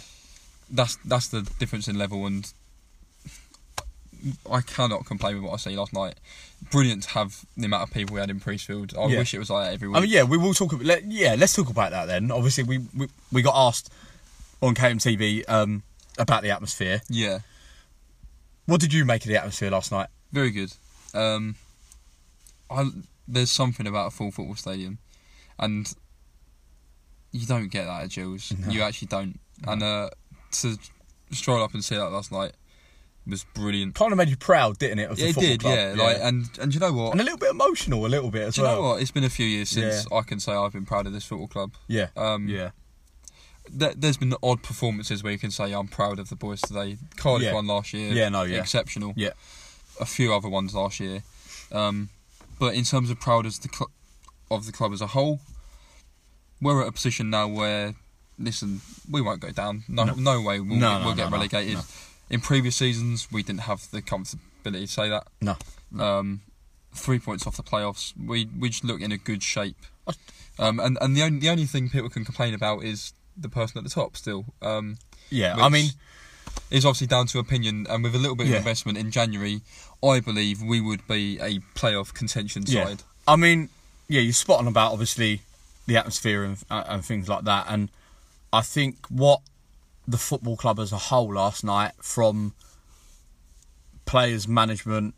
that's 0.70 0.96
that's 1.04 1.28
the 1.28 1.42
difference 1.58 1.88
in 1.88 1.96
level, 1.98 2.26
and 2.26 2.52
I 4.50 4.60
cannot 4.60 5.04
complain 5.04 5.34
with 5.36 5.44
what 5.44 5.54
I 5.54 5.56
see 5.56 5.76
last 5.76 5.92
night. 5.92 6.14
Brilliant 6.70 7.02
to 7.04 7.08
have 7.10 7.44
the 7.56 7.64
amount 7.66 7.82
of 7.88 7.92
people 7.94 8.14
we 8.14 8.20
had 8.20 8.30
in 8.30 8.38
Priestfield. 8.38 8.96
I 8.96 9.06
Yeah. 9.10 9.18
wish 9.18 9.34
it 9.34 9.38
was 9.38 9.50
like 9.50 9.66
that 9.66 9.74
every 9.74 9.88
week. 9.88 9.96
I 9.96 10.00
mean, 10.00 10.10
yeah, 10.10 10.22
we 10.22 10.36
will 10.36 10.54
talk. 10.54 10.72
About, 10.72 10.84
let, 10.86 11.04
yeah, 11.10 11.34
let's 11.36 11.54
talk 11.54 11.68
about 11.70 11.90
that 11.90 12.06
then. 12.06 12.30
Obviously, 12.30 12.62
we 12.64 12.78
we, 12.96 13.08
we 13.32 13.42
got 13.42 13.54
asked 13.56 13.90
on 14.60 14.74
KMTV 14.76 15.48
um, 15.48 15.82
about 16.18 16.42
the 16.42 16.50
atmosphere. 16.50 17.02
yeah. 17.08 17.40
What 18.66 18.80
did 18.80 18.92
you 18.92 19.04
make 19.04 19.22
of 19.24 19.28
the 19.28 19.36
atmosphere 19.36 19.70
last 19.72 19.90
night? 19.90 20.06
Very 20.30 20.52
good. 20.52 20.72
Um, 21.14 21.56
I, 22.70 22.88
there's 23.26 23.50
something 23.50 23.88
about 23.88 24.06
a 24.06 24.10
full 24.12 24.30
football 24.30 24.54
stadium, 24.54 24.98
and 25.58 25.92
you 27.32 27.46
don't 27.46 27.68
get 27.68 27.86
that 27.86 28.04
at 28.04 28.10
Gills. 28.10 28.52
No. 28.58 28.70
You 28.72 28.82
actually 28.82 29.08
don't. 29.08 29.38
And 29.66 29.82
uh, 29.82 30.10
to 30.52 30.78
stroll 31.30 31.62
up 31.62 31.72
and 31.74 31.84
see 31.84 31.96
that 31.96 32.10
last 32.10 32.30
night 32.32 32.52
was 33.26 33.44
brilliant. 33.54 33.94
Kind 33.94 34.12
of 34.12 34.18
made 34.18 34.28
you 34.28 34.36
proud, 34.36 34.78
didn't 34.78 34.98
it? 34.98 35.10
It 35.18 35.34
did, 35.36 35.60
club? 35.60 35.74
yeah. 35.78 35.94
Like, 35.96 36.18
and 36.20 36.46
and 36.60 36.74
you 36.74 36.80
know 36.80 36.92
what? 36.92 37.12
and 37.12 37.20
a 37.20 37.24
little 37.24 37.38
bit 37.38 37.50
emotional, 37.50 38.04
a 38.04 38.08
little 38.08 38.30
bit 38.30 38.42
as 38.48 38.54
Do 38.56 38.62
you 38.62 38.66
well. 38.66 38.76
know 38.82 38.88
what? 38.90 39.02
It's 39.02 39.10
been 39.12 39.24
a 39.24 39.30
few 39.30 39.46
years 39.46 39.68
since 39.70 40.06
Yeah. 40.10 40.18
I 40.18 40.22
can 40.22 40.40
say 40.40 40.52
I've 40.52 40.72
been 40.72 40.84
proud 40.86 41.06
of 41.06 41.12
this 41.12 41.24
football 41.24 41.46
club. 41.48 41.72
Yeah, 41.88 42.08
Um, 42.16 42.48
yeah, 42.48 42.70
There, 43.70 43.94
there's 43.96 44.16
been 44.16 44.34
odd 44.42 44.62
performances 44.64 45.22
where 45.22 45.32
you 45.32 45.38
can 45.38 45.52
say 45.52 45.72
I'm 45.72 45.86
proud 45.88 46.18
of 46.18 46.28
the 46.30 46.36
boys 46.36 46.60
today. 46.60 46.98
Cardiff 47.16 47.46
Yeah. 47.46 47.54
won 47.54 47.66
last 47.68 47.92
year. 47.92 48.12
Yeah, 48.12 48.28
no, 48.28 48.42
yeah. 48.42 48.58
Exceptional. 48.58 49.14
yeah, 49.16 49.30
a 50.00 50.04
few 50.04 50.34
other 50.34 50.48
ones 50.48 50.74
last 50.74 50.98
year. 50.98 51.22
Um, 51.70 52.08
but 52.58 52.74
in 52.74 52.82
terms 52.84 53.08
of 53.08 53.20
proud 53.20 53.46
as 53.46 53.58
the 53.60 53.68
cl- 53.72 53.90
of 54.50 54.66
the 54.66 54.72
club 54.72 54.92
as 54.92 55.00
a 55.00 55.06
whole, 55.06 55.38
we're 56.62 56.80
at 56.82 56.88
a 56.88 56.92
position 56.92 57.28
now 57.28 57.46
where, 57.48 57.94
listen, 58.38 58.80
we 59.10 59.20
won't 59.20 59.40
go 59.40 59.50
down. 59.50 59.82
No, 59.88 60.04
No. 60.04 60.14
no, 60.14 60.40
way 60.40 60.60
we'll, 60.60 60.78
No, 60.78 61.02
we'll 61.04 61.14
get 61.14 61.30
relegated. 61.30 61.78
In 62.30 62.40
previous 62.40 62.76
seasons, 62.76 63.28
we 63.30 63.42
didn't 63.42 63.62
have 63.62 63.90
the 63.90 64.00
comfortability 64.00 64.82
to 64.82 64.86
say 64.86 65.10
that. 65.10 65.26
no, 65.40 65.56
Um, 65.98 66.40
three 66.94 67.18
points 67.18 67.46
off 67.46 67.56
the 67.56 67.62
playoffs. 67.62 68.12
We 68.16 68.48
we 68.58 68.68
just 68.70 68.84
look 68.84 69.00
in 69.00 69.12
a 69.12 69.18
good 69.18 69.42
shape. 69.42 69.76
Um, 70.58 70.78
and 70.80 70.96
and 71.00 71.16
the 71.16 71.22
only 71.22 71.38
the 71.40 71.48
only 71.50 71.64
thing 71.66 71.88
people 71.90 72.08
can 72.10 72.24
complain 72.24 72.54
about 72.54 72.84
is 72.84 73.12
the 73.36 73.48
person 73.48 73.78
at 73.78 73.84
the 73.84 73.90
top. 73.90 74.16
Still, 74.16 74.44
um, 74.60 74.98
yeah. 75.30 75.54
which 75.56 75.64
I 75.64 75.68
mean, 75.70 75.90
is 76.70 76.84
obviously 76.84 77.06
down 77.06 77.26
to 77.28 77.38
opinion. 77.38 77.86
And 77.88 78.02
with 78.04 78.14
a 78.14 78.18
little 78.18 78.36
bit 78.36 78.46
Yeah. 78.46 78.54
of 78.56 78.58
investment 78.58 78.98
in 78.98 79.10
January, 79.10 79.62
I 80.02 80.20
believe 80.20 80.62
we 80.62 80.80
would 80.80 81.06
be 81.08 81.38
a 81.38 81.60
playoff 81.74 82.12
contention 82.14 82.64
yeah. 82.66 82.84
side. 82.86 83.02
I 83.26 83.36
mean, 83.36 83.70
yeah. 84.08 84.20
You're 84.20 84.32
spot 84.34 84.58
on 84.60 84.68
about 84.68 84.92
obviously 84.92 85.40
the 85.86 85.96
atmosphere 85.96 86.44
and 86.44 86.58
uh, 86.70 86.84
and 86.88 87.04
things 87.04 87.28
like 87.28 87.44
that. 87.44 87.66
And 87.68 87.90
I 88.52 88.60
think 88.60 89.06
what 89.08 89.40
the 90.06 90.18
football 90.18 90.56
club 90.56 90.78
as 90.78 90.92
a 90.92 90.98
whole 90.98 91.34
last 91.34 91.64
night 91.64 91.92
from 92.00 92.54
players, 94.04 94.48
management, 94.48 95.14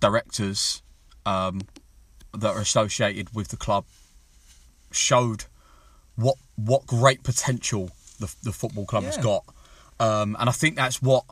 directors 0.00 0.82
um, 1.24 1.60
that 2.32 2.54
are 2.54 2.60
associated 2.60 3.34
with 3.34 3.48
the 3.48 3.56
club 3.56 3.84
showed 4.90 5.44
what 6.16 6.36
what 6.56 6.86
great 6.86 7.22
potential 7.22 7.90
the, 8.18 8.34
the 8.42 8.52
football 8.52 8.86
club 8.86 9.04
has 9.04 9.18
got, 9.18 9.44
um, 10.00 10.36
and 10.38 10.48
I 10.48 10.52
think 10.52 10.76
that's 10.76 11.02
what. 11.02 11.24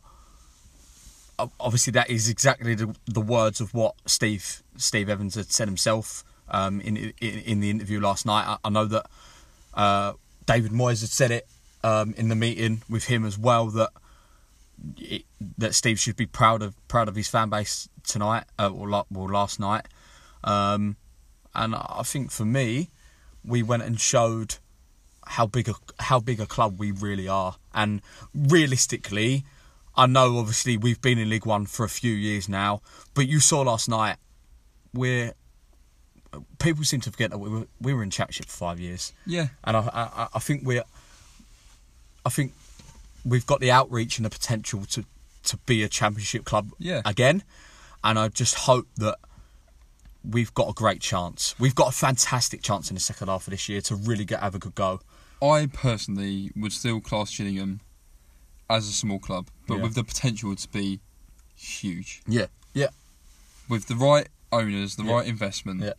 Obviously, 1.59 1.90
that 1.90 2.11
is 2.11 2.28
exactly 2.28 2.76
the, 2.76 2.94
the 3.06 3.21
words 3.21 3.61
of 3.61 3.75
what 3.75 3.97
Steve 4.06 4.62
Steve 4.76 5.09
Evans 5.09 5.35
had 5.35 5.50
said 5.50 5.66
himself 5.66 6.23
um, 6.48 6.80
in, 6.80 6.96
in 6.96 7.12
in 7.20 7.60
the 7.60 7.70
interview 7.70 8.00
last 8.00 8.26
night. 8.26 8.44
I, 8.46 8.56
I 8.64 8.70
know 8.70 8.84
that 8.86 9.06
uh, 9.74 10.12
David 10.46 10.72
Moyes 10.72 11.00
had 11.00 11.10
said 11.10 11.30
it 11.30 11.46
um, 11.82 12.14
in 12.16 12.28
the 12.28 12.34
meeting 12.34 12.82
with 12.88 13.04
him 13.04 13.24
as 13.24 13.38
well 13.38 13.66
that 13.66 13.90
it, 14.98 15.24
that 15.58 15.74
Steve 15.74 15.98
should 15.98 16.16
be 16.16 16.26
proud 16.26 16.62
of 16.62 16.74
proud 16.88 17.08
of 17.08 17.14
his 17.14 17.28
fan 17.28 17.48
base 17.48 17.88
tonight 18.06 18.44
uh, 18.58 18.70
or, 18.70 19.04
or 19.14 19.28
last 19.28 19.60
night. 19.60 19.86
Um, 20.42 20.96
and 21.54 21.74
I 21.74 22.02
think 22.04 22.30
for 22.30 22.44
me, 22.44 22.90
we 23.44 23.62
went 23.62 23.82
and 23.82 24.00
showed 24.00 24.56
how 25.26 25.46
big 25.46 25.68
a 25.68 25.74
how 26.00 26.20
big 26.20 26.40
a 26.40 26.46
club 26.46 26.78
we 26.78 26.90
really 26.90 27.28
are. 27.28 27.56
And 27.72 28.02
realistically, 28.34 29.44
I 29.96 30.06
know 30.06 30.38
obviously 30.38 30.76
we've 30.76 31.00
been 31.00 31.18
in 31.18 31.30
League 31.30 31.46
One 31.46 31.66
for 31.66 31.84
a 31.84 31.88
few 31.88 32.12
years 32.12 32.48
now, 32.48 32.82
but 33.14 33.28
you 33.28 33.40
saw 33.40 33.62
last 33.62 33.88
night 33.88 34.16
we're 34.92 35.34
people 36.58 36.84
seem 36.84 37.00
to 37.02 37.10
forget 37.10 37.30
that 37.30 37.38
we 37.38 37.48
were 37.48 37.66
we 37.80 37.92
were 37.94 38.02
in 38.02 38.10
Championship 38.10 38.46
for 38.46 38.56
five 38.56 38.80
years 38.80 39.12
Yeah. 39.26 39.48
and 39.64 39.76
I, 39.76 39.80
I, 39.80 40.28
I 40.34 40.38
think 40.38 40.62
we're, 40.64 40.84
I 42.24 42.30
think 42.30 42.52
we've 43.24 43.46
got 43.46 43.60
the 43.60 43.70
outreach 43.70 44.18
and 44.18 44.24
the 44.26 44.30
potential 44.30 44.84
to, 44.86 45.04
to 45.44 45.56
be 45.66 45.82
a 45.82 45.88
championship 45.88 46.44
club 46.44 46.70
Yeah. 46.78 47.02
again, 47.04 47.42
and 48.02 48.18
I 48.18 48.28
just 48.28 48.54
hope 48.54 48.86
that 48.96 49.18
we've 50.28 50.52
got 50.54 50.68
a 50.70 50.72
great 50.72 51.00
chance. 51.00 51.54
We've 51.58 51.74
got 51.74 51.88
a 51.88 51.92
fantastic 51.96 52.62
chance 52.62 52.90
in 52.90 52.94
the 52.94 53.00
second 53.00 53.28
half 53.28 53.46
of 53.46 53.50
this 53.50 53.68
year 53.68 53.80
to 53.82 53.94
really 53.94 54.24
get 54.24 54.40
have 54.40 54.54
a 54.54 54.58
good 54.58 54.74
go. 54.74 55.00
I 55.42 55.66
personally 55.66 56.50
would 56.56 56.72
still 56.72 57.00
class 57.00 57.36
Gillingham 57.36 57.80
as 58.70 58.88
a 58.88 58.92
small 58.92 59.18
club, 59.18 59.48
but 59.68 59.76
Yeah. 59.76 59.82
with 59.82 59.94
the 59.94 60.04
potential 60.04 60.54
to 60.56 60.68
be 60.68 61.00
huge. 61.56 62.22
Yeah, 62.26 62.46
yeah, 62.72 62.88
With 63.68 63.86
the 63.86 63.94
right 63.96 64.28
owners, 64.52 64.96
the 64.96 65.04
Yeah. 65.04 65.12
right 65.14 65.26
investment. 65.26 65.82
Yeah. 65.82 65.92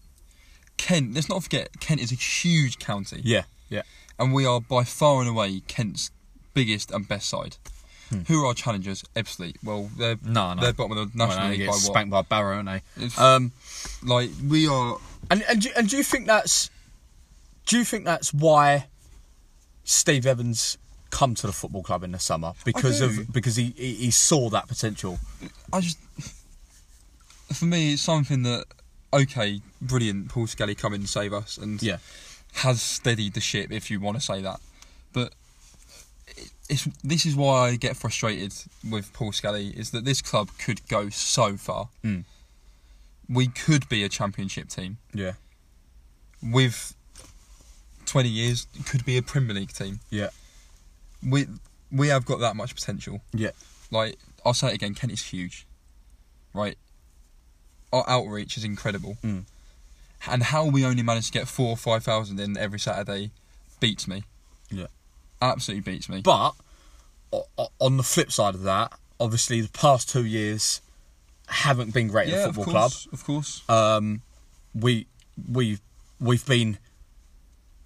Kent, 0.77 1.13
let's 1.15 1.29
not 1.29 1.43
forget, 1.43 1.69
Kent 1.79 2.01
is 2.01 2.11
a 2.11 2.15
huge 2.15 2.79
county. 2.79 3.21
yeah, 3.23 3.43
yeah. 3.69 3.81
And 4.19 4.33
we 4.33 4.45
are 4.45 4.61
by 4.61 4.83
far 4.83 5.19
and 5.21 5.29
away 5.29 5.61
Kent's 5.67 6.11
biggest 6.53 6.91
and 6.91 7.07
best 7.07 7.27
side. 7.29 7.57
Hmm. 8.09 8.19
Who 8.27 8.43
are 8.43 8.47
our 8.47 8.53
challengers? 8.53 9.03
Ebbsfleet. 9.15 9.55
Well, 9.63 9.89
they're 9.97 10.17
No, 10.23 10.53
no. 10.53 10.61
they're 10.61 10.73
bottom 10.73 10.95
of 10.97 11.11
the 11.11 11.17
National 11.17 11.39
Well, 11.47 11.49
League 11.49 11.61
by 11.67 11.71
what? 11.71 11.79
spanked 11.81 12.11
by 12.11 12.21
Barrow, 12.21 12.57
aren't 12.57 12.67
they? 12.69 13.03
It's- 13.05 13.17
Um, 13.17 13.51
Like 14.03 14.29
we 14.47 14.67
are. 14.67 14.97
and 15.31 15.41
and 15.43 15.61
do, 15.61 15.69
and 15.75 15.89
do 15.89 15.97
you 15.97 16.03
think 16.03 16.27
that's 16.27 16.69
do 17.65 17.77
you 17.79 17.83
think 17.83 18.05
that's 18.05 18.31
why 18.33 18.85
Steve 19.85 20.25
Evans 20.27 20.77
come 21.09 21.33
to 21.35 21.47
the 21.47 21.53
football 21.53 21.81
club 21.81 22.03
in 22.03 22.11
the 22.11 22.19
summer 22.19 22.53
because 22.63 23.01
of 23.01 23.31
because 23.33 23.55
he, 23.55 23.73
he 23.75 23.93
he 23.95 24.11
saw 24.11 24.49
that 24.51 24.67
potential? 24.67 25.17
I 25.73 25.81
just. 25.81 25.97
For 27.53 27.65
me, 27.65 27.93
it's 27.93 28.01
something 28.03 28.43
that. 28.43 28.65
Okay, 29.15 29.61
brilliant. 29.81 30.29
Paul 30.29 30.47
Scally 30.47 30.75
come 30.75 30.93
in 30.93 31.01
and 31.01 31.09
save 31.09 31.33
us, 31.33 31.57
and 31.57 31.81
Yeah. 31.81 31.97
has 32.55 32.81
steadied 32.81 33.33
the 33.33 33.41
ship, 33.41 33.71
if 33.71 33.89
you 33.89 33.99
want 33.99 34.17
to 34.17 34.21
say 34.23 34.41
that. 34.41 34.59
But 35.13 35.33
it's 36.69 36.87
this 37.03 37.25
is 37.25 37.35
why 37.35 37.69
I 37.69 37.75
get 37.75 37.95
frustrated 37.95 38.53
with 38.89 39.13
Paul 39.13 39.31
Scally 39.31 39.69
is 39.69 39.91
that 39.91 40.03
this 40.05 40.21
club 40.21 40.49
could 40.57 40.85
go 40.87 41.09
so 41.09 41.55
far. 41.57 41.89
Mm. 42.03 42.25
We 43.29 43.47
could 43.47 43.87
be 43.89 44.03
a 44.03 44.09
championship 44.09 44.69
team 44.69 44.97
Yeah. 45.13 45.33
with 46.41 46.93
twenty 48.05 48.29
years. 48.29 48.67
Could 48.85 49.05
be 49.05 49.17
a 49.17 49.21
Premier 49.21 49.53
League 49.55 49.73
team. 49.73 49.99
Yeah. 50.09 50.29
We 51.23 51.47
we 51.91 52.07
have 52.09 52.25
got 52.25 52.39
that 52.39 52.55
much 52.55 52.75
potential. 52.75 53.21
Yeah. 53.33 53.51
Like 53.91 54.17
I'll 54.45 54.53
say 54.53 54.67
it 54.69 54.73
again, 54.75 54.93
Kent 54.95 55.13
is 55.13 55.23
huge, 55.23 55.65
right? 56.53 56.77
Our 57.95 58.09
outreach 58.09 58.57
is 58.57 58.63
incredible, 58.63 59.17
Mm. 59.23 59.45
and 60.27 60.43
how 60.43 60.65
we 60.65 60.83
only 60.85 61.03
managed 61.03 61.27
to 61.27 61.31
get 61.39 61.47
four 61.47 61.69
or 61.69 61.77
five 61.77 62.03
thousand 62.03 62.39
in 62.39 62.57
every 62.57 62.79
Saturday 62.79 63.31
beats 63.79 64.07
me. 64.07 64.23
Yeah. 64.69 64.87
Absolutely 65.41 65.81
beats 65.93 66.09
me. 66.09 66.21
But 66.21 66.53
o- 67.31 67.47
o- 67.57 67.71
on 67.79 67.97
the 67.97 68.03
flip 68.03 68.31
side 68.31 68.55
of 68.55 68.63
that, 68.63 68.91
obviously 69.19 69.61
the 69.61 69.69
past 69.69 70.09
two 70.09 70.25
years 70.25 70.81
haven't 71.47 71.93
been 71.93 72.07
great 72.07 72.27
yeah, 72.27 72.35
at 72.35 72.41
the 72.43 72.49
of 72.49 72.55
football 72.55 72.73
club. 72.73 72.91
of 73.13 73.23
course. 73.23 73.61
Um, 73.69 74.21
we 74.73 75.07
we 75.51 75.79
we've 76.19 76.45
been 76.45 76.77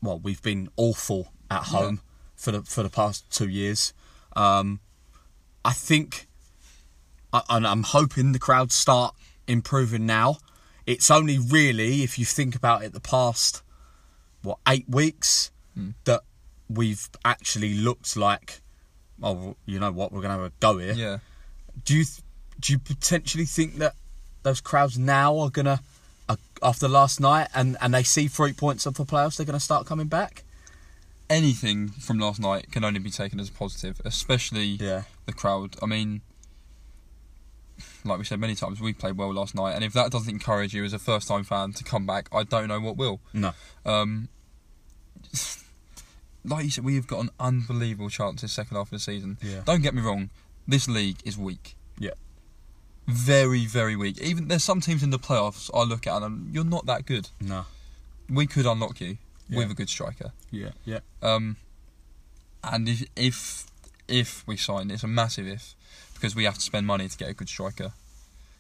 well, 0.01 0.19
we've 0.19 0.41
been 0.41 0.69
awful 0.77 1.31
at 1.51 1.63
Yeah. 1.67 1.77
home 1.77 2.01
for 2.35 2.51
the 2.51 2.63
for 2.63 2.81
the 2.83 2.89
past 2.89 3.29
two 3.29 3.49
years. 3.49 3.93
Um, 4.35 4.79
I 5.65 5.73
think, 5.73 6.27
I, 7.33 7.41
and 7.49 7.67
I'm 7.67 7.83
hoping 7.83 8.31
the 8.31 8.39
crowds 8.39 8.73
start 8.73 9.13
improving 9.49 10.05
now. 10.05 10.37
It's 10.85 11.11
only 11.11 11.37
really 11.37 12.03
if 12.03 12.17
you 12.17 12.25
think 12.25 12.55
about 12.55 12.83
it, 12.83 12.93
the 12.93 12.99
past 13.01 13.61
what 14.41 14.57
eight 14.67 14.87
weeks 14.87 15.51
Hmm. 15.75 15.89
that 16.05 16.21
we've 16.69 17.07
actually 17.25 17.73
looked 17.73 18.15
like. 18.15 18.61
Oh, 19.21 19.55
you 19.65 19.79
know 19.79 19.91
what? 19.91 20.11
We're 20.11 20.21
gonna 20.21 20.35
have 20.35 20.43
a 20.43 20.51
go 20.59 20.77
here 20.77 20.93
Yeah. 20.93 21.17
do 21.85 21.97
you 21.97 22.05
th- 22.05 22.21
do 22.59 22.73
you 22.73 22.79
potentially 22.79 23.45
think 23.45 23.77
that 23.77 23.95
those 24.43 24.61
crowds 24.61 24.97
now 24.97 25.37
are 25.39 25.49
gonna 25.49 25.81
uh, 26.29 26.35
after 26.63 26.87
last 26.87 27.19
night 27.19 27.47
and 27.53 27.77
and 27.81 27.93
they 27.93 28.03
see 28.03 28.27
three 28.27 28.53
points 28.53 28.85
of 28.85 28.93
the 28.95 29.05
playoffs 29.05 29.35
they're 29.37 29.45
gonna 29.45 29.59
start 29.59 29.85
coming 29.85 30.07
back 30.07 30.43
Anything 31.29 31.89
from 31.89 32.17
last 32.17 32.39
night 32.39 32.71
can 32.71 32.83
only 32.83 32.99
be 32.99 33.11
taken 33.11 33.39
as 33.39 33.49
a 33.49 33.51
positive, 33.51 34.01
especially 34.03 34.63
yeah 34.79 35.03
the 35.27 35.33
crowd. 35.33 35.75
I 35.81 35.85
mean, 35.85 36.21
like 38.05 38.17
we 38.19 38.25
said 38.25 38.39
many 38.39 38.55
times, 38.55 38.79
we 38.81 38.93
played 38.93 39.17
well 39.17 39.33
last 39.33 39.55
night, 39.55 39.73
and 39.73 39.83
if 39.83 39.93
that 39.93 40.11
doesn't 40.11 40.29
encourage 40.31 40.73
you 40.73 40.83
as 40.83 40.93
a 40.93 40.99
first-time 40.99 41.43
fan 41.43 41.73
to 41.73 41.83
come 41.83 42.05
back, 42.05 42.29
I 42.33 42.43
don't 42.43 42.67
know 42.67 42.79
what 42.79 42.97
will. 42.97 43.19
no 43.33 43.53
Um, 43.85 44.29
like 46.45 46.65
you 46.65 46.71
said, 46.71 46.83
we 46.83 46.95
have 46.95 47.07
got 47.07 47.19
an 47.21 47.29
unbelievable 47.39 48.09
chance 48.09 48.41
this 48.41 48.51
second 48.53 48.77
half 48.77 48.87
of 48.87 48.91
the 48.91 48.99
season. 48.99 49.37
Yeah. 49.41 49.61
Don't 49.65 49.81
get 49.81 49.93
me 49.93 50.01
wrong, 50.01 50.29
this 50.67 50.87
league 50.87 51.17
is 51.25 51.37
weak. 51.37 51.75
Yeah. 51.97 52.11
Very, 53.07 53.65
very 53.65 53.95
weak. 53.95 54.21
Even 54.21 54.47
there's 54.47 54.63
some 54.63 54.81
teams 54.81 55.01
in 55.03 55.09
the 55.09 55.19
playoffs 55.19 55.69
I 55.73 55.83
look 55.83 56.05
at 56.07 56.21
and 56.21 56.53
you're 56.53 56.63
not 56.63 56.85
that 56.85 57.05
good. 57.05 57.29
no 57.41 57.65
We 58.29 58.45
could 58.45 58.65
unlock 58.65 59.01
you 59.01 59.17
with 59.49 59.71
a 59.71 59.73
good 59.73 59.89
striker. 59.89 60.31
yeah 60.51 60.69
yeah 60.85 60.99
Um, 61.23 61.57
and 62.63 62.87
if 62.87 63.03
if 63.15 63.65
if 64.07 64.43
we 64.47 64.57
sign, 64.57 64.91
it's 64.91 65.03
a 65.03 65.07
massive 65.07 65.47
if, 65.47 65.75
because 66.19 66.35
we 66.35 66.43
have 66.43 66.55
to 66.55 66.61
spend 66.61 66.85
money 66.87 67.07
to 67.07 67.17
get 67.17 67.29
a 67.29 67.33
good 67.33 67.47
striker. 67.49 67.93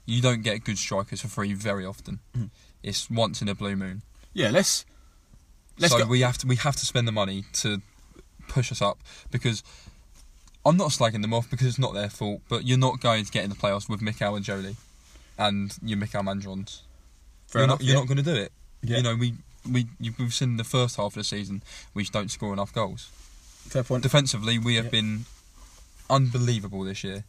You 0.05 0.21
don't 0.21 0.41
get 0.41 0.63
good 0.63 0.77
strikers 0.77 1.21
for 1.21 1.27
free 1.27 1.53
very 1.53 1.85
often. 1.85 2.19
Mm. 2.35 2.49
It's 2.81 3.09
once 3.09 3.41
in 3.41 3.49
a 3.49 3.55
blue 3.55 3.75
moon. 3.75 4.01
yeah 4.33 4.49
let's 4.49 4.85
let's 5.77 5.93
so 5.93 5.99
go 5.99 6.05
we 6.05 6.21
have 6.21 6.37
to 6.39 6.47
we 6.47 6.55
have 6.55 6.75
to 6.75 6.85
spend 6.85 7.07
the 7.07 7.11
money 7.11 7.45
to 7.53 7.81
push 8.47 8.71
us 8.71 8.81
up 8.81 8.97
because 9.31 9.63
I'm 10.65 10.77
not 10.77 10.89
slagging 10.89 11.21
them 11.21 11.33
off 11.33 11.49
because 11.49 11.67
it's 11.67 11.79
not 11.79 11.93
their 11.93 12.09
fault. 12.09 12.41
But 12.49 12.65
you're 12.65 12.77
not 12.77 12.99
going 13.01 13.23
to 13.25 13.31
get 13.31 13.43
in 13.43 13.49
the 13.49 13.55
playoffs 13.55 13.87
with 13.89 14.01
Mikael 14.01 14.33
Ndjoli 14.39 14.75
and 15.37 15.75
your 15.83 15.97
Mikael 15.97 16.23
Mandrons. 16.23 16.81
Fair 17.47 17.61
you're 17.61 17.63
enough, 17.65 17.79
not 17.79 17.85
you're 17.85 17.93
yeah. 17.95 17.99
not 18.01 18.07
going 18.07 18.17
to 18.17 18.23
do 18.23 18.35
it. 18.35 18.51
Yeah. 18.81 18.97
You 18.97 19.03
know 19.03 19.15
we 19.15 19.33
we 19.69 19.87
we've 20.17 20.33
seen 20.33 20.57
the 20.57 20.63
first 20.63 20.95
half 20.97 21.07
of 21.07 21.13
the 21.15 21.23
season 21.23 21.61
we 21.93 22.03
just 22.03 22.13
don't 22.13 22.29
score 22.31 22.53
enough 22.53 22.73
goals. 22.73 23.09
fair 23.67 23.83
point 23.83 24.03
Defensively, 24.03 24.57
we 24.57 24.75
have 24.75 24.85
Yeah. 24.85 24.91
been 24.91 25.25
unbelievable 26.09 26.83
this 26.83 27.03
year. 27.03 27.23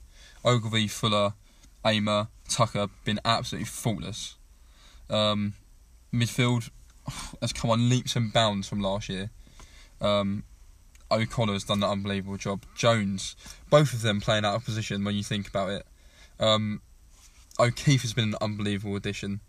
Ogilvie, 0.45 0.89
Fuller, 0.89 1.35
Ehmer, 1.85 2.29
Tucker 2.49 2.89
been 3.05 3.21
absolutely 3.25 3.67
faultless. 3.67 4.37
Um, 5.09 5.55
midfield 6.13 6.71
has 7.41 7.53
come 7.53 7.71
on 7.71 7.89
leaps 7.89 8.17
and 8.17 8.33
bounds 8.33 8.69
from 8.69 8.81
last 8.81 9.09
year. 9.09 9.31
Um, 10.01 10.45
O'Connor's 11.11 11.65
done 11.65 11.83
an 11.83 11.91
unbelievable 11.91 12.37
job. 12.37 12.65
Jones, 12.75 13.35
both 13.69 13.93
of 13.93 14.03
them 14.03 14.21
playing 14.21 14.45
out 14.45 14.55
of 14.55 14.65
position 14.65 15.05
when 15.05 15.17
you 15.17 15.25
think 15.25 15.49
about 15.49 15.71
it. 15.71 15.87
Um, 16.39 16.81
O'Keefe 17.59 18.03
has 18.03 18.13
been 18.13 18.31
an 18.31 18.37
unbelievable 18.41 18.97
addition. 18.97 19.41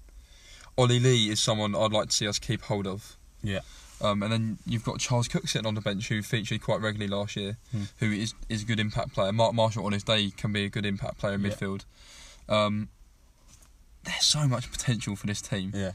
Ollie 0.77 0.99
Lee 0.99 1.29
is 1.29 1.41
someone 1.41 1.75
I'd 1.75 1.91
like 1.91 2.09
to 2.09 2.15
see 2.15 2.27
us 2.27 2.39
keep 2.39 2.63
hold 2.63 2.87
of. 2.87 3.17
yeah 3.43 3.59
Um, 4.01 4.23
and 4.23 4.31
then 4.31 4.57
you've 4.65 4.83
got 4.83 4.99
Charles 4.99 5.27
Cook 5.27 5.47
sitting 5.47 5.67
on 5.67 5.75
the 5.75 5.81
bench 5.81 6.07
who 6.09 6.21
featured 6.23 6.61
quite 6.61 6.81
regularly 6.81 7.07
last 7.13 7.35
year, 7.35 7.57
Hmm. 7.71 7.83
who 7.99 8.11
is 8.11 8.33
is 8.49 8.63
a 8.63 8.65
good 8.65 8.79
impact 8.79 9.13
player. 9.13 9.31
Mark 9.31 9.53
Marshall 9.53 9.85
on 9.85 9.91
his 9.93 10.03
day 10.03 10.31
can 10.31 10.51
be 10.51 10.65
a 10.65 10.69
good 10.69 10.85
impact 10.85 11.17
player 11.19 11.35
in 11.35 11.41
Yeah. 11.41 11.49
midfield. 11.51 11.81
Um, 12.49 12.89
there's 14.03 14.25
so 14.25 14.47
much 14.47 14.71
potential 14.71 15.15
for 15.15 15.27
this 15.27 15.41
team, 15.41 15.71
yeah 15.75 15.91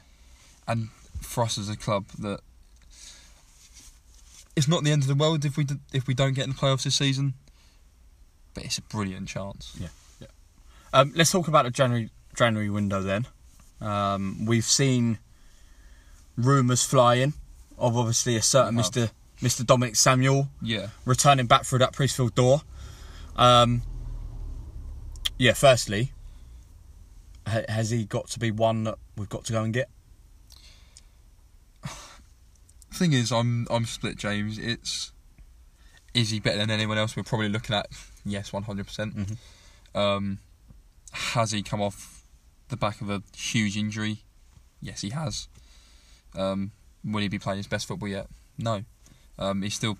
and 0.68 0.88
for 1.20 1.42
us 1.44 1.58
as 1.58 1.68
a 1.68 1.76
club 1.76 2.06
that 2.18 2.40
it's 4.56 4.68
not 4.68 4.84
the 4.84 4.90
end 4.92 5.02
of 5.02 5.08
the 5.08 5.14
world 5.14 5.44
if 5.44 5.56
we 5.56 5.64
d- 5.64 5.80
if 5.92 6.06
we 6.06 6.14
don't 6.14 6.32
get 6.34 6.44
in 6.44 6.50
the 6.50 6.56
playoffs 6.56 6.84
this 6.84 6.94
season. 6.96 7.34
but 8.54 8.64
it's 8.64 8.78
a 8.78 8.82
brilliant 8.82 9.28
chance. 9.28 9.76
Yeah, 9.78 9.88
yeah. 10.18 10.28
Um, 10.94 11.12
let's 11.14 11.30
talk 11.30 11.46
about 11.46 11.64
the 11.64 11.70
January 11.70 12.08
January 12.34 12.70
window 12.70 13.02
then. 13.02 13.26
Um, 13.82 14.46
we've 14.46 14.64
seen 14.64 15.18
rumours 16.38 16.82
flying 16.82 17.34
of 17.78 17.96
obviously 17.96 18.36
a 18.36 18.42
certain. 18.42 18.74
Mr. 18.76 19.10
Mr. 19.40 19.66
Dominic 19.66 19.96
Samuel 19.96 20.48
Yeah. 20.62 20.88
returning 21.04 21.46
back 21.46 21.64
through 21.64 21.80
that 21.80 21.92
Priestfield 21.92 22.34
door. 22.34 22.62
Um, 23.36 23.82
yeah, 25.38 25.52
firstly, 25.52 26.12
ha- 27.46 27.66
has 27.68 27.90
he 27.90 28.04
got 28.06 28.28
to 28.30 28.38
be 28.38 28.50
one 28.50 28.84
that 28.84 28.98
we've 29.16 29.28
got 29.28 29.44
to 29.46 29.52
go 29.52 29.62
and 29.62 29.74
get? 29.74 29.90
Thing 32.92 33.12
is, 33.12 33.30
I'm 33.32 33.66
I'm 33.70 33.84
split, 33.84 34.16
James. 34.16 34.58
It's 34.58 35.12
is 36.14 36.30
he 36.30 36.40
better 36.40 36.58
than 36.58 36.70
anyone 36.70 36.96
else? 36.96 37.14
We're 37.14 37.22
probably 37.24 37.50
looking 37.50 37.76
at 37.76 37.88
yes, 38.24 38.52
100. 38.52 38.86
percent 38.86 39.16
Mhm. 39.16 39.36
Um, 39.94 40.38
has 41.12 41.50
he 41.50 41.62
come 41.62 41.82
off 41.82 42.24
the 42.68 42.76
back 42.76 43.00
of 43.02 43.10
a 43.10 43.22
huge 43.36 43.76
injury? 43.76 44.24
Yes, 44.80 45.02
he 45.02 45.10
has. 45.10 45.48
Um, 46.34 46.72
will 47.06 47.20
he 47.22 47.28
be 47.28 47.38
playing 47.38 47.58
his 47.58 47.66
best 47.66 47.86
football 47.88 48.08
yet? 48.08 48.26
No. 48.58 48.84
Um, 49.38 49.62
he's 49.62 49.74
still, 49.74 49.96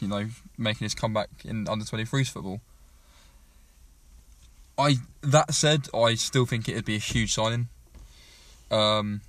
you 0.00 0.08
know, 0.08 0.26
making 0.58 0.84
his 0.84 0.94
comeback 0.94 1.28
in 1.44 1.68
under 1.68 1.84
23s 1.84 2.30
football. 2.30 2.60
I 4.78 4.96
that 5.22 5.52
said, 5.54 5.88
I 5.94 6.14
still 6.14 6.46
think 6.46 6.68
it'd 6.68 6.84
be 6.84 6.96
a 6.96 6.98
huge 6.98 7.32
signing. 7.34 7.68
Um, 8.70 9.20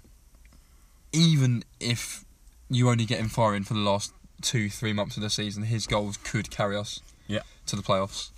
even 1.12 1.63
if 1.79 2.24
you 2.70 2.89
only 2.89 3.05
get 3.05 3.20
him 3.20 3.27
firing 3.29 3.63
for 3.63 3.74
the 3.74 3.82
last 3.82 4.13
two, 4.41 4.70
three 4.70 4.93
months 4.93 5.17
of 5.17 5.24
the 5.24 5.29
season, 5.29 5.63
his 5.63 5.86
goals 5.86 6.17
could 6.17 6.50
carry 6.50 6.75
us 6.77 7.01
Yeah. 7.27 7.41
to 7.67 7.75
the 7.75 7.82
playoffs. 7.84 8.29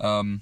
Um, 0.00 0.40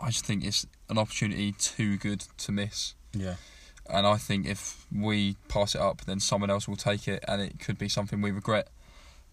I 0.00 0.10
just 0.10 0.24
think 0.26 0.44
it's 0.44 0.66
an 0.90 0.98
opportunity 0.98 1.52
too 1.52 1.96
good 1.96 2.24
to 2.38 2.52
miss. 2.52 2.94
Yeah. 3.12 3.36
And 3.88 4.06
I 4.06 4.16
think 4.16 4.46
if 4.46 4.84
we 4.94 5.36
pass 5.48 5.74
it 5.74 5.80
up, 5.80 6.02
then 6.06 6.20
someone 6.20 6.50
else 6.50 6.66
will 6.68 6.76
take 6.76 7.06
it, 7.08 7.24
and 7.28 7.40
it 7.40 7.60
could 7.60 7.78
be 7.78 7.88
something 7.88 8.20
we 8.20 8.30
regret. 8.30 8.68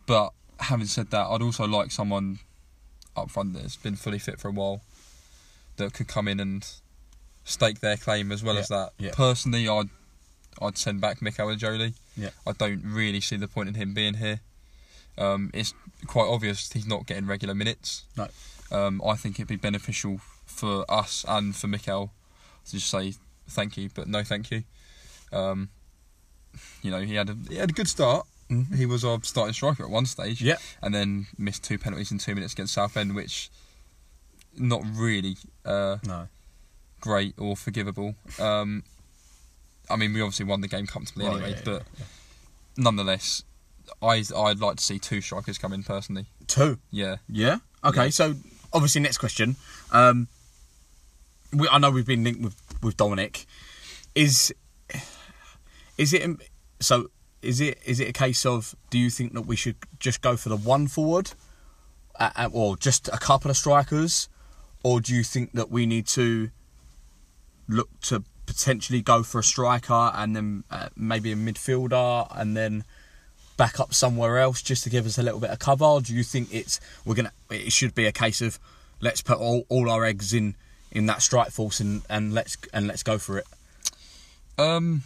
But 0.06 0.32
having 0.60 0.86
said 0.88 1.10
that, 1.12 1.28
I'd 1.28 1.42
also 1.42 1.66
like 1.68 1.92
someone 1.92 2.40
up 3.16 3.30
front 3.32 3.54
that's 3.54 3.76
been 3.76 3.96
fully 3.96 4.20
fit 4.20 4.40
for 4.40 4.48
a 4.48 4.52
while 4.52 4.82
that 5.78 5.94
could 5.94 6.08
come 6.08 6.28
in 6.28 6.40
and 6.40 6.68
stake 7.44 7.80
their 7.80 7.98
claim 7.98 8.32
as 8.32 8.44
well 8.44 8.56
Yeah, 8.56 8.60
as 8.62 8.68
that. 8.70 8.90
yeah. 8.98 9.12
Personally, 9.14 9.68
I'd 9.68 9.90
I'd 10.62 10.78
send 10.78 11.02
back 11.02 11.22
Mikel 11.22 11.48
Ndjoli. 11.48 11.94
Yeah. 12.16 12.30
I 12.46 12.52
don't 12.52 12.84
really 12.86 13.22
see 13.22 13.38
the 13.38 13.48
point 13.48 13.70
in 13.70 13.76
him 13.76 13.94
being 13.94 14.16
here. 14.16 14.40
Um, 15.18 15.50
it's 15.54 15.74
quite 16.08 16.28
obvious 16.28 16.72
he's 16.72 16.86
not 16.88 17.06
getting 17.08 17.26
regular 17.26 17.56
minutes. 17.56 18.04
No. 18.16 18.28
Um, 18.72 19.02
I 19.06 19.16
think 19.16 19.36
it'd 19.36 19.48
be 19.48 19.56
beneficial 19.56 20.20
for 20.46 20.86
us 20.90 21.26
and 21.28 21.56
for 21.56 21.68
Mikel 21.68 22.12
to 22.66 22.72
just 22.72 22.88
say 22.90 23.14
thank 23.48 23.78
you, 23.78 23.90
but 23.94 24.08
no 24.08 24.24
thank 24.24 24.52
you. 24.52 24.64
Um, 25.32 25.70
you 26.82 26.92
know, 26.92 27.02
he 27.02 27.16
had 27.16 27.30
a 27.30 27.38
he 27.50 27.56
had 27.56 27.70
a 27.70 27.74
good 27.74 27.88
start. 27.90 28.26
Mhm. 28.50 28.76
He 28.76 28.86
was 28.86 29.04
our 29.06 29.20
starting 29.24 29.54
striker 29.54 29.84
at 29.84 29.90
one 29.90 30.06
stage, 30.06 30.42
Yeah. 30.42 30.58
and 30.82 30.94
then 30.94 31.28
missed 31.38 31.64
two 31.64 31.78
penalties 31.78 32.12
in 32.12 32.18
two 32.20 32.36
minutes 32.36 32.54
against 32.54 32.74
Southend, 32.74 33.16
which 33.16 33.50
not 34.58 34.82
really 34.86 35.38
uh, 35.66 35.98
No. 36.04 36.28
great 37.00 37.34
or 37.40 37.56
forgivable. 37.58 38.16
Um, 38.38 38.84
I 39.90 39.96
mean, 39.96 40.14
we 40.14 40.22
obviously 40.22 40.46
won 40.46 40.62
the 40.62 40.68
game 40.68 40.86
comfortably 40.88 41.26
Right, 41.26 41.34
anyway, 41.36 41.50
yeah, 41.52 41.56
yeah, 41.58 41.64
but 41.66 41.84
nonetheless, 42.78 43.44
I 44.02 44.24
I'd 44.36 44.60
like 44.60 44.78
to 44.78 44.84
see 44.84 45.00
two 45.00 45.22
strikers 45.22 45.58
come 45.58 45.74
in 45.74 45.84
personally. 45.84 46.26
Two. 46.48 46.80
Yeah, 46.92 47.18
Yeah. 47.28 47.60
Okay. 47.84 48.06
Yeah. 48.06 48.10
So 48.12 48.36
obviously, 48.72 49.02
next 49.02 49.18
question. 49.18 49.56
Um, 49.92 50.28
we, 51.52 51.68
I 51.70 51.78
know 51.80 51.92
we've 51.92 52.06
been 52.06 52.24
linked 52.24 52.42
with 52.42 52.63
with 52.84 52.98
Dominic. 52.98 53.46
Is 54.16 54.54
is 55.98 56.14
it 56.14 56.24
so? 56.80 57.10
Is 57.42 57.60
it 57.60 57.80
is 57.86 58.00
it 58.00 58.10
a 58.10 58.14
case 58.14 58.46
of? 58.46 58.76
Do 58.90 58.98
you 58.98 59.10
think 59.10 59.34
that 59.34 59.44
we 59.44 59.56
should 59.56 59.76
just 60.00 60.22
go 60.22 60.38
for 60.38 60.50
the 60.50 60.58
one 60.58 60.88
forward, 60.88 61.32
uh, 62.20 62.50
or 62.52 62.78
just 62.78 63.08
a 63.10 63.18
couple 63.18 63.52
of 63.52 63.58
strikers, 63.58 64.30
or 64.84 65.02
do 65.02 65.14
you 65.14 65.24
think 65.24 65.54
that 65.54 65.70
we 65.70 65.86
need 65.86 66.08
to 66.08 66.50
look 67.68 67.90
to 68.02 68.24
potentially 68.46 69.02
go 69.02 69.24
for 69.24 69.40
a 69.40 69.44
striker 69.44 70.12
and 70.16 70.36
then 70.36 70.64
uh, 70.70 70.90
maybe 70.96 71.32
a 71.32 71.36
midfielder 71.36 72.28
and 72.38 72.56
then 72.58 72.84
back 73.56 73.80
up 73.80 73.94
somewhere 73.94 74.40
else 74.40 74.62
just 74.62 74.84
to 74.84 74.90
give 74.90 75.06
us 75.06 75.18
a 75.18 75.24
little 75.24 75.40
bit 75.40 75.50
of 75.50 75.60
cover? 75.60 75.86
Or 75.86 76.02
do 76.02 76.14
you 76.14 76.24
think 76.24 76.54
it's 76.54 76.80
we're 77.06 77.16
gonna 77.16 77.32
it 77.50 77.72
should 77.72 77.96
be 77.96 78.06
a 78.06 78.12
case 78.12 78.42
of 78.42 78.60
let's 79.00 79.22
put 79.22 79.38
all, 79.38 79.66
all 79.70 79.90
our 79.90 80.06
eggs 80.06 80.34
in 80.34 80.56
in 80.94 81.06
that 81.08 81.22
strike 81.22 81.52
force 81.52 81.82
and, 81.82 82.04
and 82.10 82.34
let's 82.34 82.56
and 82.74 82.88
let's 82.88 83.04
go 83.04 83.18
for 83.18 83.38
it? 83.40 83.46
Um, 84.58 85.04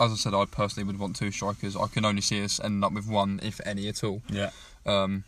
as 0.00 0.12
I 0.12 0.16
said, 0.16 0.34
I 0.34 0.44
personally 0.44 0.86
would 0.86 0.98
want 0.98 1.16
two 1.16 1.30
strikers. 1.30 1.76
I 1.76 1.86
can 1.86 2.04
only 2.04 2.20
see 2.20 2.42
us 2.44 2.60
ending 2.62 2.84
up 2.84 2.92
with 2.92 3.08
one, 3.08 3.40
if 3.42 3.60
any 3.64 3.88
at 3.88 4.02
all. 4.04 4.20
Yeah. 4.28 4.50
Um, 4.84 5.24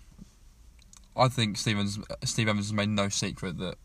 I 1.16 1.28
think 1.28 1.56
Stevens, 1.56 1.98
Steve 2.24 2.48
Evans 2.48 2.66
has 2.66 2.72
made 2.74 2.88
no 2.90 3.08
secret 3.08 3.56
that 3.58 3.76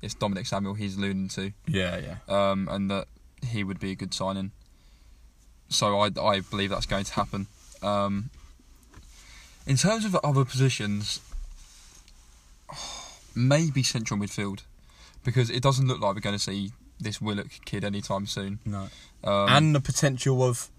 it's 0.00 0.14
Dominic 0.14 0.46
Samuel 0.46 0.74
he's 0.74 0.96
alluding 0.96 1.28
to, 1.30 1.52
Yeah, 1.66 1.98
yeah. 1.98 2.50
um, 2.50 2.68
and 2.70 2.88
that 2.90 3.08
he 3.44 3.64
would 3.64 3.80
be 3.80 3.90
a 3.90 3.94
good 3.96 4.14
signing. 4.14 4.52
So 5.70 5.98
I, 5.98 6.10
I 6.20 6.40
believe 6.40 6.70
that's 6.70 6.86
going 6.86 7.04
to 7.04 7.12
happen. 7.14 7.46
Um, 7.82 8.30
in 9.66 9.76
terms 9.76 10.04
of 10.04 10.14
other 10.22 10.44
positions, 10.44 11.20
maybe 13.34 13.82
central 13.82 14.20
midfield, 14.20 14.60
because 15.24 15.50
it 15.50 15.62
doesn't 15.62 15.86
look 15.86 16.00
like 16.00 16.14
we're 16.14 16.20
going 16.20 16.36
to 16.36 16.42
see 16.42 16.72
this 17.00 17.20
Willock 17.20 17.48
kid 17.64 17.84
anytime 17.84 18.26
soon. 18.26 18.58
No. 18.64 18.88
Um, 19.24 19.48
and 19.48 19.74
the 19.74 19.80
potential 19.80 20.42
of 20.42 20.70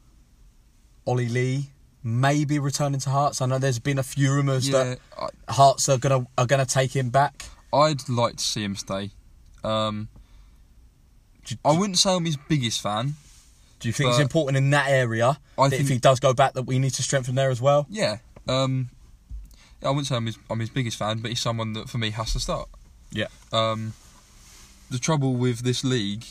Ollie 1.05 1.29
Lee 1.29 1.69
maybe 2.03 2.59
returning 2.59 2.99
to 3.01 3.09
Hearts. 3.09 3.41
I 3.41 3.45
know 3.45 3.59
there's 3.59 3.79
been 3.79 3.99
a 3.99 4.03
few 4.03 4.31
rumours 4.31 4.69
yeah, 4.69 4.83
that 4.83 4.99
I, 5.17 5.51
Hearts 5.51 5.89
are 5.89 5.97
gonna 5.97 6.27
are 6.37 6.45
gonna 6.45 6.65
take 6.65 6.95
him 6.95 7.09
back. 7.09 7.45
I'd 7.73 8.07
like 8.09 8.37
to 8.37 8.43
see 8.43 8.63
him 8.63 8.75
stay. 8.75 9.11
Um, 9.63 10.07
Do, 11.45 11.55
I 11.65 11.77
wouldn't 11.77 11.97
say 11.97 12.13
I'm 12.13 12.25
his 12.25 12.37
biggest 12.37 12.81
fan. 12.81 13.15
do 13.79 13.89
you 13.89 13.93
think 13.93 14.09
it's 14.09 14.19
important 14.19 14.57
in 14.57 14.69
that 14.71 14.89
area 14.89 15.37
I 15.57 15.67
that 15.67 15.79
if 15.79 15.89
he 15.89 15.97
does 15.97 16.19
go 16.19 16.33
back 16.33 16.53
that 16.53 16.63
we 16.63 16.79
need 16.79 16.93
to 16.93 17.03
strengthen 17.03 17.35
there 17.35 17.49
as 17.49 17.61
well? 17.61 17.85
Yeah. 17.89 18.17
Um, 18.47 18.89
I 19.83 19.89
wouldn't 19.89 20.07
say 20.07 20.15
I'm 20.15 20.25
his, 20.25 20.37
I'm 20.49 20.59
his 20.59 20.69
biggest 20.69 20.97
fan, 20.97 21.19
but 21.19 21.29
he's 21.29 21.39
someone 21.39 21.73
that 21.73 21.89
for 21.89 21.97
me 21.97 22.09
has 22.11 22.33
to 22.33 22.39
start. 22.39 22.69
Yeah. 23.11 23.27
Um, 23.51 23.93
the 24.89 24.99
trouble 24.99 25.33
with 25.35 25.59
this 25.63 25.83
league 25.83 26.25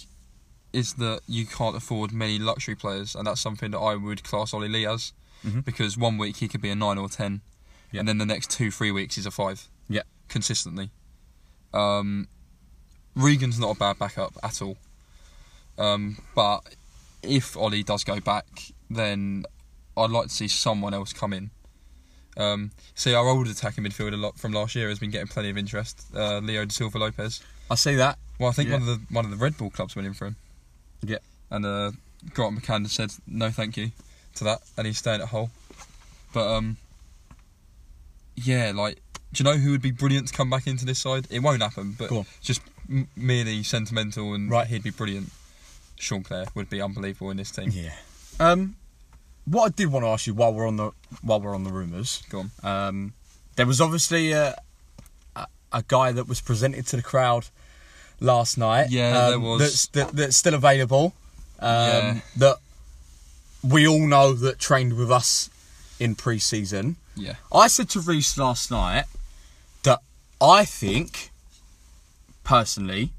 is 0.72 0.94
that 0.94 1.20
you 1.26 1.46
can't 1.46 1.76
afford 1.76 2.12
many 2.12 2.38
luxury 2.38 2.74
players, 2.74 3.14
and 3.14 3.26
that's 3.26 3.40
something 3.40 3.70
that 3.70 3.78
I 3.78 3.94
would 3.94 4.22
class 4.24 4.52
Ollie 4.52 4.68
Lee 4.68 4.86
as. 4.86 5.12
Mhm. 5.44 5.64
Because 5.64 5.96
one 5.96 6.18
week 6.18 6.36
he 6.38 6.48
could 6.48 6.60
be 6.60 6.70
a 6.70 6.74
nine 6.74 6.98
or 6.98 7.08
ten, 7.08 7.40
Yeah. 7.92 8.00
and 8.00 8.08
then 8.08 8.18
the 8.18 8.26
next 8.26 8.50
two 8.50 8.70
three 8.70 8.90
weeks 8.90 9.14
he's 9.14 9.26
a 9.26 9.30
five. 9.30 9.68
Yeah. 9.88 10.02
Consistently. 10.28 10.90
Um, 11.72 12.28
Regan's 13.14 13.58
not 13.58 13.76
a 13.76 13.78
bad 13.78 13.98
backup 13.98 14.36
at 14.42 14.60
all. 14.60 14.76
Um, 15.78 16.18
but 16.34 16.60
if 17.22 17.56
Ollie 17.56 17.82
does 17.82 18.04
go 18.04 18.20
back, 18.20 18.46
then 18.90 19.44
I'd 19.96 20.10
like 20.10 20.24
to 20.28 20.34
see 20.34 20.48
someone 20.48 20.92
else 20.94 21.12
come 21.12 21.32
in. 21.32 21.50
Um, 22.36 22.70
see, 22.94 23.14
our 23.14 23.26
old 23.26 23.48
attacking 23.48 23.84
midfielder 23.84 24.18
lot 24.20 24.38
from 24.38 24.52
last 24.52 24.74
year 24.74 24.88
has 24.88 24.98
been 24.98 25.10
getting 25.10 25.26
plenty 25.28 25.50
of 25.50 25.58
interest. 25.58 26.04
Uh, 26.14 26.38
Leo 26.38 26.64
Da 26.64 26.72
Silva 26.72 26.98
Lopes. 26.98 27.40
I 27.70 27.74
see 27.74 27.94
that. 27.96 28.18
Well, 28.38 28.48
I 28.48 28.52
think 28.52 28.68
Yeah. 28.68 28.74
one 28.78 28.82
of 28.82 28.88
the 29.08 29.14
one 29.14 29.24
of 29.24 29.30
the 29.30 29.36
Red 29.36 29.56
Bull 29.56 29.70
clubs 29.70 29.96
went 29.96 30.06
in 30.06 30.14
for 30.14 30.26
him. 30.26 30.36
Yeah. 31.02 31.18
And 31.50 31.64
uh, 31.66 31.92
Grant 32.34 32.60
McCann 32.60 32.88
said 32.88 33.12
no, 33.26 33.50
thank 33.50 33.76
you 33.76 33.92
to 34.36 34.44
that, 34.44 34.60
and 34.76 34.86
he's 34.86 34.98
staying 34.98 35.20
at 35.20 35.28
Hull. 35.28 35.50
But 36.32 36.46
um, 36.54 36.76
yeah, 38.36 38.72
like, 38.74 39.00
do 39.32 39.42
you 39.42 39.44
know 39.50 39.56
who 39.58 39.70
would 39.72 39.82
be 39.82 39.90
brilliant 39.90 40.28
to 40.28 40.34
come 40.34 40.50
back 40.50 40.66
into 40.66 40.84
this 40.84 40.98
side? 41.00 41.26
It 41.30 41.40
won't 41.40 41.62
happen, 41.62 41.96
but 41.98 42.10
just 42.40 42.60
m- 42.88 43.08
merely 43.16 43.62
sentimental, 43.62 44.34
and 44.34 44.50
Right. 44.50 44.66
he'd 44.66 44.82
be 44.82 44.90
brilliant. 44.90 45.32
Sean 45.98 46.22
Clare 46.22 46.46
would 46.54 46.70
be 46.70 46.80
unbelievable 46.80 47.30
in 47.30 47.36
this 47.38 47.50
team. 47.50 47.70
Yeah. 47.72 47.94
Um, 48.38 48.76
what 49.46 49.64
I 49.64 49.68
did 49.70 49.86
want 49.88 50.04
to 50.04 50.08
ask 50.10 50.26
you 50.26 50.34
while 50.34 50.52
we're 50.54 50.68
on 50.68 50.76
the 50.76 50.92
while 51.22 51.40
we're 51.40 51.54
on 51.54 51.64
the 51.64 51.72
rumours, 51.72 52.22
Go 52.28 52.40
on. 52.40 52.50
um, 52.62 53.14
there 53.56 53.66
was 53.66 53.80
obviously 53.80 54.30
a, 54.32 54.54
a 55.34 55.46
a 55.72 55.82
guy 55.88 56.12
that 56.12 56.28
was 56.28 56.40
presented 56.40 56.86
to 56.88 56.96
the 56.96 57.02
crowd 57.02 57.46
last 58.20 58.58
night. 58.58 58.90
Yeah, 58.90 59.16
um, 59.18 59.30
there 59.30 59.40
was. 59.40 59.60
That's 59.60 59.86
that, 59.88 60.16
that's 60.16 60.36
still 60.36 60.54
available. 60.54 61.14
Um, 61.60 61.68
Yeah. 61.68 62.20
That 62.36 62.56
we 63.62 63.86
all 63.88 64.06
know 64.06 64.32
that 64.32 64.58
trained 64.58 64.96
with 64.96 65.10
us 65.10 65.50
in 65.98 66.14
pre-season. 66.14 66.96
Yeah. 67.16 67.34
I 67.52 67.66
said 67.66 67.88
to 67.90 68.00
Reese 68.00 68.38
last 68.38 68.70
night 68.70 69.04
that 69.82 70.00
I 70.40 70.64
think, 70.64 71.30
personally, 72.44 73.10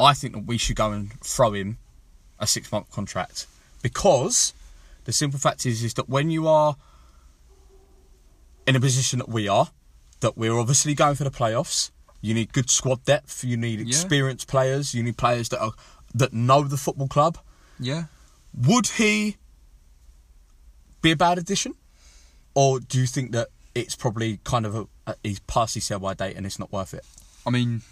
I 0.00 0.14
think 0.14 0.34
that 0.34 0.46
we 0.46 0.58
should 0.58 0.76
go 0.76 0.90
and 0.90 1.12
throw 1.20 1.52
him 1.52 1.78
a 2.40 2.46
six 2.46 2.72
month 2.72 2.90
contract 2.90 3.46
because 3.82 4.52
the 5.04 5.12
simple 5.12 5.38
fact 5.38 5.64
is 5.64 5.84
is 5.84 5.94
that 5.94 6.08
when 6.08 6.30
you 6.30 6.48
are 6.48 6.76
in 8.66 8.74
a 8.76 8.80
position 8.80 9.18
that 9.20 9.28
we 9.28 9.48
are, 9.48 9.70
that 10.20 10.36
we're 10.36 10.58
obviously 10.58 10.94
going 10.94 11.14
for 11.14 11.24
the 11.24 11.30
playoffs. 11.30 11.90
You 12.22 12.32
need 12.34 12.52
good 12.54 12.70
squad 12.70 13.04
depth. 13.04 13.44
You 13.44 13.56
need 13.58 13.80
Yeah. 13.80 13.86
experienced 13.88 14.46
players. 14.48 14.94
You 14.94 15.02
need 15.02 15.16
players 15.18 15.48
that 15.50 15.60
are 15.60 15.72
that 16.14 16.32
know 16.32 16.62
the 16.62 16.76
football 16.78 17.08
club. 17.08 17.36
Yeah. 17.78 18.04
Would 18.54 18.86
he 18.86 19.36
be 21.02 21.10
a 21.10 21.16
bad 21.16 21.36
addition, 21.38 21.74
or 22.54 22.78
do 22.80 22.98
you 23.00 23.06
think 23.06 23.32
that 23.32 23.48
it's 23.74 23.96
probably 23.96 24.38
kind 24.44 24.64
of 24.66 24.74
a, 24.74 24.86
a 25.06 25.16
he's 25.24 25.40
past 25.40 25.74
his 25.74 25.84
sell 25.84 25.98
by 25.98 26.14
date 26.14 26.36
and 26.36 26.46
it's 26.46 26.58
not 26.58 26.70
worth 26.72 26.94
it? 26.94 27.04
I 27.46 27.50
mean, 27.50 27.82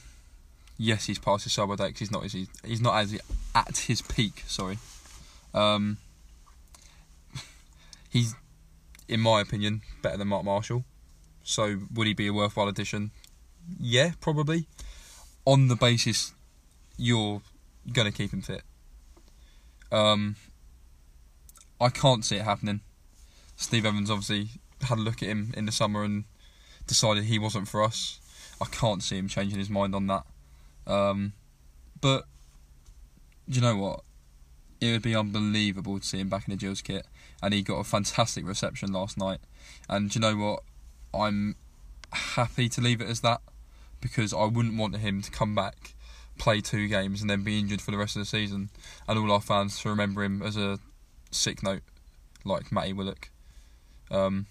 yes, 0.79 1.07
he's 1.07 1.19
past 1.19 1.45
his 1.45 1.53
sub 1.55 1.71
date 1.77 1.93
'cause 1.95 1.99
he's 1.99 2.11
not 2.13 2.25
as 2.25 2.33
he's 2.33 2.81
not 2.81 2.95
as 2.97 3.19
at 3.55 3.77
his 3.79 4.01
peak. 4.03 4.45
Sorry, 4.47 4.79
um, 5.55 5.97
he's 8.11 8.35
in 9.09 9.21
my 9.21 9.41
opinion 9.41 9.83
better 10.03 10.17
than 10.17 10.29
Mark 10.29 10.45
Marshall. 10.45 10.85
So 11.43 11.81
would 11.93 12.07
he 12.07 12.15
be 12.15 12.27
a 12.29 12.33
worthwhile 12.33 12.69
addition? 12.69 13.11
Yeah, 13.81 14.13
probably. 14.21 14.67
On 15.45 15.69
the 15.69 15.77
basis 15.77 16.33
you're 17.01 17.41
gonna 17.93 18.13
keep 18.13 18.33
him 18.33 18.43
fit. 18.43 18.63
Um, 19.91 20.37
I 21.81 21.89
can't 21.89 22.25
see 22.25 22.37
it 22.37 22.43
happening. 22.43 22.81
Steve 23.57 23.87
Evans 23.87 24.11
obviously 24.11 24.49
had 24.83 24.99
a 24.99 25.01
look 25.01 25.23
at 25.23 25.29
him 25.29 25.53
in 25.57 25.67
the 25.67 25.73
summer 25.73 26.05
and 26.05 26.25
decided 26.87 27.25
he 27.25 27.39
wasn't 27.39 27.69
for 27.69 27.83
us. 27.83 28.21
I 28.61 28.67
can't 28.67 29.03
see 29.03 29.17
him 29.17 29.29
changing 29.29 29.59
his 29.59 29.71
mind 29.71 29.95
on 29.95 30.07
that. 30.09 30.25
Um, 30.87 31.33
but 32.01 32.25
you 33.49 33.61
know 33.61 33.77
what? 33.77 34.01
It 34.81 34.93
would 34.93 35.03
be 35.03 35.17
unbelievable 35.17 35.99
to 35.99 36.07
see 36.07 36.19
him 36.19 36.29
back 36.29 36.47
in 36.47 36.53
the 36.53 36.59
Gills 36.59 36.83
kit, 36.83 37.07
and 37.43 37.53
he 37.53 37.63
got 37.63 37.77
a 37.79 37.85
fantastic 37.85 38.47
reception 38.47 38.93
last 38.93 39.19
night. 39.19 39.41
And 39.89 40.15
you 40.15 40.21
know 40.21 40.37
what? 40.37 40.63
I'm 41.13 41.57
happy 42.13 42.69
to 42.71 42.81
leave 42.81 43.01
it 43.01 43.09
as 43.09 43.21
that 43.21 43.41
because 44.01 44.33
I 44.33 44.45
wouldn't 44.45 44.77
want 44.77 44.97
him 44.97 45.23
to 45.23 45.31
come 45.31 45.55
back, 45.55 45.95
play 46.39 46.61
two 46.61 46.89
games, 46.89 47.21
and 47.21 47.29
then 47.29 47.43
be 47.43 47.59
injured 47.59 47.81
for 47.81 47.91
the 47.91 47.99
rest 47.99 48.17
of 48.17 48.21
the 48.21 48.27
season, 48.27 48.71
and 49.07 49.19
all 49.19 49.31
our 49.33 49.41
fans 49.41 49.81
to 49.81 49.89
remember 49.89 50.23
him 50.25 50.43
as 50.43 50.57
a 50.57 50.79
sick 51.31 51.63
note 51.63 51.83
like 52.45 52.73
Matty 52.73 52.93
Willock. 52.93 53.31
Um, 54.11 54.47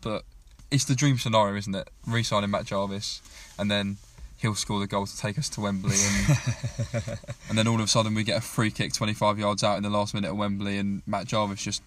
but 0.00 0.24
it's 0.70 0.84
the 0.84 0.94
dream 0.94 1.18
scenario, 1.18 1.56
isn't 1.56 1.74
it? 1.74 1.88
Re-signing 2.06 2.50
Matt 2.50 2.66
Jarvis, 2.66 3.22
and 3.58 3.70
then 3.70 3.98
he'll 4.38 4.54
score 4.54 4.80
the 4.80 4.86
goal 4.86 5.06
to 5.06 5.16
take 5.16 5.38
us 5.38 5.48
to 5.50 5.60
Wembley, 5.60 5.96
and 5.96 7.18
and 7.48 7.58
then 7.58 7.68
all 7.68 7.76
of 7.76 7.80
a 7.82 7.86
sudden 7.86 8.14
we 8.14 8.24
get 8.24 8.38
a 8.38 8.40
free 8.40 8.70
kick 8.70 8.92
25 8.92 9.38
yards 9.38 9.62
out 9.62 9.76
in 9.76 9.82
the 9.82 9.90
last 9.90 10.14
minute 10.14 10.28
at 10.28 10.36
Wembley, 10.36 10.78
and 10.78 11.02
Matt 11.06 11.26
Jarvis 11.26 11.62
just 11.62 11.82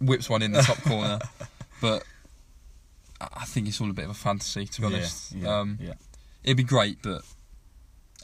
whips 0.00 0.30
one 0.30 0.42
in 0.42 0.52
the 0.52 0.62
top 0.62 0.80
corner. 0.82 1.18
But 1.80 2.02
I 3.20 3.44
think 3.46 3.66
it's 3.68 3.80
all 3.80 3.90
a 3.90 3.92
bit 3.92 4.04
of 4.04 4.10
a 4.12 4.14
fantasy, 4.14 4.66
to 4.66 4.80
be 4.80 4.86
honest. 4.86 5.34
um, 5.44 5.78
yeah. 5.80 5.94
It'd 6.44 6.56
be 6.56 6.62
great, 6.62 6.98
but 7.02 7.22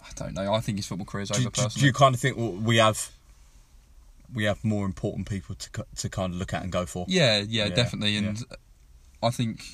I 0.02 0.10
don't 0.14 0.34
know. 0.34 0.52
I 0.54 0.60
think 0.60 0.78
his 0.78 0.86
football 0.86 1.06
career 1.06 1.22
is 1.22 1.30
Do, 1.30 1.34
over. 1.40 1.42
do, 1.44 1.50
personally, 1.50 1.80
do 1.80 1.86
you 1.86 1.92
kind 1.92 2.14
of 2.14 2.20
think 2.20 2.36
well, 2.36 2.52
we 2.52 2.76
have 2.76 3.10
we 4.32 4.44
have 4.44 4.62
more 4.64 4.86
important 4.86 5.28
people 5.28 5.54
to 5.56 5.84
to 5.96 6.08
kind 6.08 6.32
of 6.32 6.38
look 6.38 6.54
at 6.54 6.62
and 6.62 6.70
go 6.72 6.86
for? 6.86 7.06
Yeah, 7.08 7.38
yeah, 7.38 7.66
Yeah, 7.66 7.74
definitely. 7.74 8.10
yeah. 8.12 8.28
And 8.28 8.44
I 9.22 9.30
think 9.30 9.64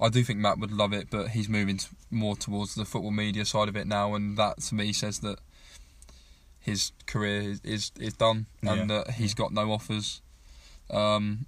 I 0.00 0.08
do 0.08 0.24
think 0.24 0.38
Matt 0.40 0.58
would 0.58 0.72
love 0.72 0.92
it, 0.92 1.08
but 1.10 1.28
he's 1.28 1.48
moving 1.48 1.76
t- 1.78 1.88
more 2.10 2.36
towards 2.36 2.74
the 2.74 2.84
football 2.84 3.10
media 3.12 3.44
side 3.44 3.68
of 3.68 3.76
it 3.76 3.86
now, 3.86 4.14
and 4.14 4.36
that 4.38 4.60
to 4.62 4.74
me 4.74 4.92
says 4.92 5.20
that 5.20 5.38
his 6.58 6.92
career 7.06 7.42
is 7.42 7.60
is, 7.64 7.92
is 8.00 8.14
done 8.14 8.46
and 8.62 8.88
Yeah. 8.90 9.02
that 9.04 9.10
he's 9.14 9.34
got 9.34 9.52
no 9.52 9.70
offers. 9.72 10.22
Um, 10.90 11.46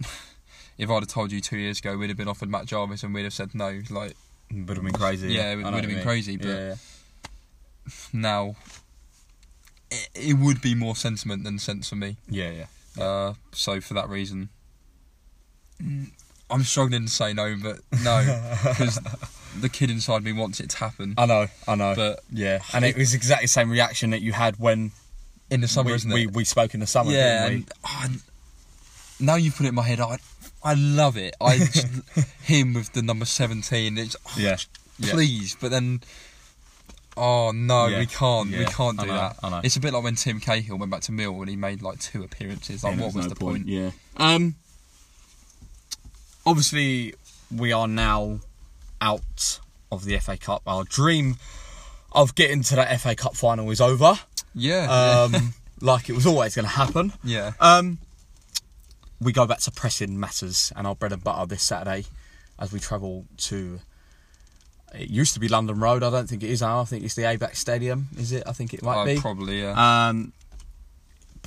if 0.78 0.90
I'd 0.90 0.94
have 0.94 1.08
told 1.08 1.32
you 1.32 1.40
two 1.40 1.58
years 1.58 1.78
ago 1.78 1.96
we'd 1.96 2.10
have 2.10 2.16
been 2.16 2.28
offered 2.28 2.48
Matt 2.48 2.66
Jarvis 2.66 3.02
and 3.02 3.14
we'd 3.14 3.24
have 3.24 3.32
said 3.32 3.54
no, 3.54 3.80
like 3.90 4.14
Would 4.52 4.76
have 4.76 4.84
been 4.84 4.92
crazy. 4.92 5.32
Yeah, 5.32 5.52
it 5.52 5.56
would 5.56 5.66
have 5.66 5.82
been 5.82 5.94
mean. 5.94 6.02
crazy, 6.02 6.36
but- 6.36 6.46
yeah, 6.48 6.74
now 8.12 8.56
it, 9.90 10.08
it 10.14 10.34
would 10.34 10.60
be 10.60 10.74
more 10.74 10.96
sentiment 10.96 11.44
than 11.44 11.58
sense 11.58 11.88
for 11.88 11.96
me. 11.96 12.16
yeah, 12.28 12.50
yeah. 12.50 12.66
yeah. 12.96 13.04
Uh, 13.04 13.34
so 13.52 13.80
for 13.80 13.94
that 13.94 14.08
reason, 14.08 14.48
I'm 15.80 16.62
struggling 16.62 17.04
to 17.06 17.10
say 17.12 17.32
no, 17.32 17.56
but 17.62 17.78
no, 18.02 18.40
because 18.64 18.98
the 19.60 19.68
kid 19.68 19.90
inside 19.90 20.24
me 20.24 20.32
wants 20.32 20.60
it 20.60 20.70
to 20.70 20.76
happen. 20.78 21.14
I 21.18 21.26
know, 21.26 21.46
I 21.68 21.74
know. 21.74 21.94
But 21.94 22.20
yeah, 22.32 22.60
and 22.72 22.84
it 22.84 22.96
was 22.96 23.14
exactly 23.14 23.44
the 23.44 23.48
same 23.50 23.70
reaction 23.70 24.10
that 24.10 24.22
you 24.22 24.32
had 24.32 24.58
when 24.58 24.92
in 25.50 25.60
the 25.60 25.68
summer, 25.68 25.90
we, 25.90 25.94
isn't 25.94 26.12
we, 26.12 26.22
it? 26.24 26.32
we 26.34 26.44
spoke 26.44 26.74
in 26.74 26.80
the 26.80 26.86
summer. 26.86 27.10
yeah. 27.12 27.46
And, 27.46 27.70
oh, 27.86 28.06
now 29.20 29.36
you've 29.36 29.56
put 29.56 29.66
it 29.66 29.70
in 29.70 29.74
my 29.74 29.82
head. 29.82 30.00
I, 30.00 30.18
I 30.66 30.74
love 30.74 31.16
it. 31.16 31.34
I 31.40 31.58
just, 31.58 31.86
him 32.42 32.74
with 32.74 32.92
the 32.92 33.02
number 33.02 33.24
seventeen. 33.24 33.96
It's 33.98 34.16
oh, 34.26 34.34
yeah, 34.36 34.56
yeah. 34.98 35.12
please, 35.12 35.56
but 35.60 35.70
then. 35.70 36.00
Oh 37.18 37.50
no, 37.54 37.86
Yeah, 37.86 38.00
we 38.00 38.06
can't. 38.06 38.50
We 38.50 38.66
can't 38.66 38.98
do 39.00 39.06
know, 39.06 39.14
that. 39.14 39.36
I 39.42 39.48
know. 39.48 39.60
It's 39.64 39.76
a 39.76 39.80
bit 39.80 39.94
like 39.94 40.04
when 40.04 40.16
Tim 40.16 40.38
Cahill 40.38 40.76
went 40.76 40.90
back 40.90 41.00
to 41.02 41.12
Mill 41.12 41.40
and 41.40 41.48
he 41.48 41.56
made 41.56 41.80
like 41.80 41.98
two 41.98 42.22
appearances. 42.22 42.84
Like, 42.84 42.96
Yeah, 42.96 43.04
what 43.04 43.14
was 43.14 43.24
no 43.24 43.30
the 43.30 43.36
point? 43.36 43.66
Yeah. 43.68 43.92
Um. 44.18 44.56
Obviously, 46.44 47.14
we 47.54 47.72
are 47.72 47.88
now 47.88 48.40
out 49.00 49.60
of 49.90 50.04
the 50.04 50.18
FA 50.18 50.36
Cup. 50.36 50.62
Our 50.66 50.84
dream 50.84 51.36
of 52.12 52.34
getting 52.34 52.62
to 52.64 52.76
that 52.76 53.00
FA 53.00 53.14
Cup 53.16 53.34
final 53.34 53.70
is 53.70 53.80
over. 53.80 54.18
Yeah, 54.54 55.24
Um, 55.32 55.54
like 55.80 56.08
it 56.08 56.14
was 56.14 56.26
always 56.26 56.54
going 56.54 56.64
to 56.66 56.70
happen. 56.72 57.12
yeah. 57.24 57.52
Um, 57.60 57.98
we 59.20 59.32
go 59.32 59.46
back 59.46 59.60
to 59.60 59.70
pressing 59.70 60.18
matters 60.20 60.72
and 60.76 60.86
our 60.86 60.94
bread 60.94 61.12
and 61.12 61.22
butter 61.24 61.46
this 61.46 61.62
Saturday 61.62 62.04
as 62.58 62.72
we 62.72 62.78
travel 62.80 63.26
to. 63.38 63.80
It 64.94 65.10
used 65.10 65.34
to 65.34 65.40
be 65.40 65.48
London 65.48 65.78
Road. 65.80 66.02
I 66.02 66.10
don't 66.10 66.28
think 66.28 66.42
it 66.42 66.50
is 66.50 66.60
now. 66.62 66.80
I 66.80 66.84
think 66.84 67.04
it's 67.04 67.14
the 67.14 67.22
ABAX 67.22 67.56
Stadium. 67.56 68.08
Is 68.16 68.32
it? 68.32 68.44
I 68.46 68.52
think 68.52 68.72
it 68.72 68.82
might 68.82 69.02
Uh, 69.02 69.04
be. 69.04 69.20
probably 69.20 69.60
yeah. 69.62 70.08
Um, 70.08 70.32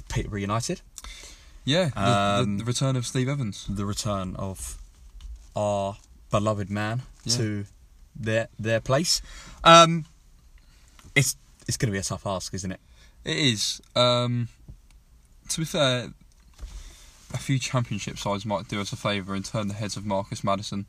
Peterborough 0.10 0.40
United. 0.40 0.82
yeah, 1.64 1.90
the, 1.90 2.02
um, 2.02 2.58
the, 2.58 2.64
the 2.64 2.68
return 2.68 2.96
of 2.96 3.06
Steve 3.08 3.30
Evans. 3.30 3.66
The 3.70 3.86
return 3.86 4.36
of 4.36 4.78
our 5.56 5.98
beloved 6.32 6.70
man 6.70 7.04
Yeah. 7.24 7.38
to 7.38 7.66
their 8.16 8.48
their 8.60 8.80
place. 8.82 9.22
Um, 9.64 10.06
it's 11.16 11.36
it's 11.68 11.78
going 11.78 11.88
to 11.88 11.94
be 11.94 12.00
a 12.00 12.04
tough 12.04 12.26
ask, 12.28 12.54
isn't 12.54 12.72
it? 12.72 12.80
It 13.24 13.38
is. 13.38 13.82
Um, 13.96 14.50
to 15.50 15.60
be 15.62 15.66
fair, 15.66 16.10
a 17.34 17.38
few 17.38 17.60
championship 17.60 18.18
sides 18.18 18.46
might 18.46 18.68
do 18.68 18.82
us 18.82 18.92
a 18.92 18.96
favour 18.96 19.36
and 19.36 19.46
turn 19.46 19.68
the 19.68 19.74
heads 19.74 19.96
of 19.98 20.06
Marcus 20.06 20.44
Maddison 20.44 20.86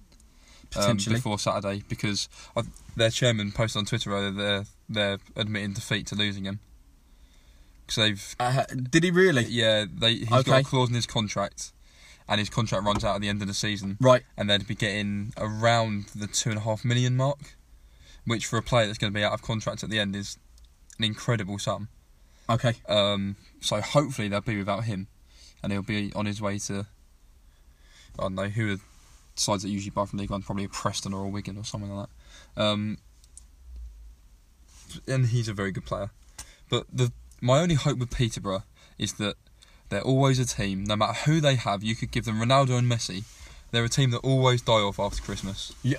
um, 0.77 0.97
before 0.97 1.39
Saturday 1.39 1.83
because 1.89 2.29
i 2.57 2.63
their 2.97 3.11
chairman 3.11 3.53
posted 3.53 3.79
on 3.81 3.85
Twitter 3.87 4.13
earlier 4.13 4.31
they're 4.31 4.65
they're 4.89 5.19
admitting 5.37 5.73
defeat 5.73 6.07
to 6.09 6.15
losing 6.15 6.45
him 6.45 6.61
because 7.87 7.97
they've 7.97 8.37
Uh, 8.39 8.65
did 8.91 9.05
he 9.05 9.11
really? 9.11 9.45
yeah 9.47 9.85
they 9.93 10.15
he's 10.15 10.29
got 10.29 10.61
a 10.61 10.65
clause 10.65 10.89
in 10.89 10.95
his 10.95 11.07
contract 11.07 11.73
and 12.29 12.39
his 12.39 12.49
contract 12.49 12.85
runs 12.85 13.05
out 13.05 13.17
at 13.17 13.21
the 13.21 13.29
end 13.29 13.43
of 13.43 13.49
the 13.49 13.55
season 13.55 13.97
Right. 14.01 14.23
and 14.37 14.49
they'd 14.49 14.67
be 14.67 14.75
getting 14.77 15.33
around 15.37 16.07
the 16.15 16.27
two 16.29 16.51
and 16.51 16.59
a 16.59 16.63
half 16.63 16.85
million 16.85 17.17
mark, 17.17 17.57
which 18.25 18.47
for 18.47 18.57
a 18.57 18.63
player 18.63 18.87
that's 18.87 18.99
going 18.99 19.13
to 19.13 19.19
be 19.19 19.25
out 19.25 19.33
of 19.33 19.43
contract 19.43 19.83
at 19.83 19.91
the 19.91 19.99
end 19.99 20.15
is 20.15 20.39
an 20.99 21.05
incredible 21.05 21.59
sum. 21.59 21.89
Okay. 22.49 22.75
Um, 22.89 23.35
so 23.61 23.81
hopefully 23.81 24.29
they'll 24.29 24.41
be 24.43 24.57
without 24.59 24.85
him, 24.85 25.09
and 25.63 25.73
he'll 25.73 25.83
be 25.83 26.13
on 26.15 26.27
his 26.27 26.41
way 26.41 26.59
to. 26.59 26.87
I 28.19 28.23
don't 28.23 28.35
know 28.35 28.49
who 28.49 28.75
are 28.75 28.79
sides 29.37 29.63
that 29.63 29.69
usually 29.71 29.91
buy 29.91 30.05
from 30.05 30.19
League 30.19 30.31
One, 30.31 30.43
probably 30.43 30.65
a 30.65 30.69
Preston 30.69 31.15
or 31.15 31.25
a 31.25 31.29
Wigan 31.29 31.57
or 31.57 31.65
something 31.65 31.91
like 31.95 32.09
that. 32.57 32.63
Um, 32.63 32.99
and 35.07 35.27
he's 35.27 35.49
a 35.49 35.53
very 35.55 35.71
good 35.73 35.85
player, 35.87 36.11
but 36.69 36.87
the 36.93 37.13
my 37.41 37.61
only 37.61 37.75
hope 37.77 37.99
with 37.99 38.11
Peterborough 38.11 38.65
is 38.99 39.15
that 39.15 39.37
they're 39.89 40.03
always 40.03 40.39
a 40.39 40.45
team. 40.45 40.85
No 40.85 40.97
matter 40.97 41.13
who 41.25 41.41
they 41.41 41.55
have, 41.55 41.83
you 41.83 41.95
could 41.97 42.11
give 42.11 42.25
them 42.25 42.41
Ronaldo 42.41 42.77
and 42.79 42.91
Messi. 42.91 43.25
They're 43.71 43.85
a 43.85 43.89
team 43.89 44.11
that 44.11 44.19
always 44.19 44.63
die 44.63 44.73
off 44.75 44.99
after 44.99 45.23
Christmas. 45.23 45.73
Yeah, 45.83 45.99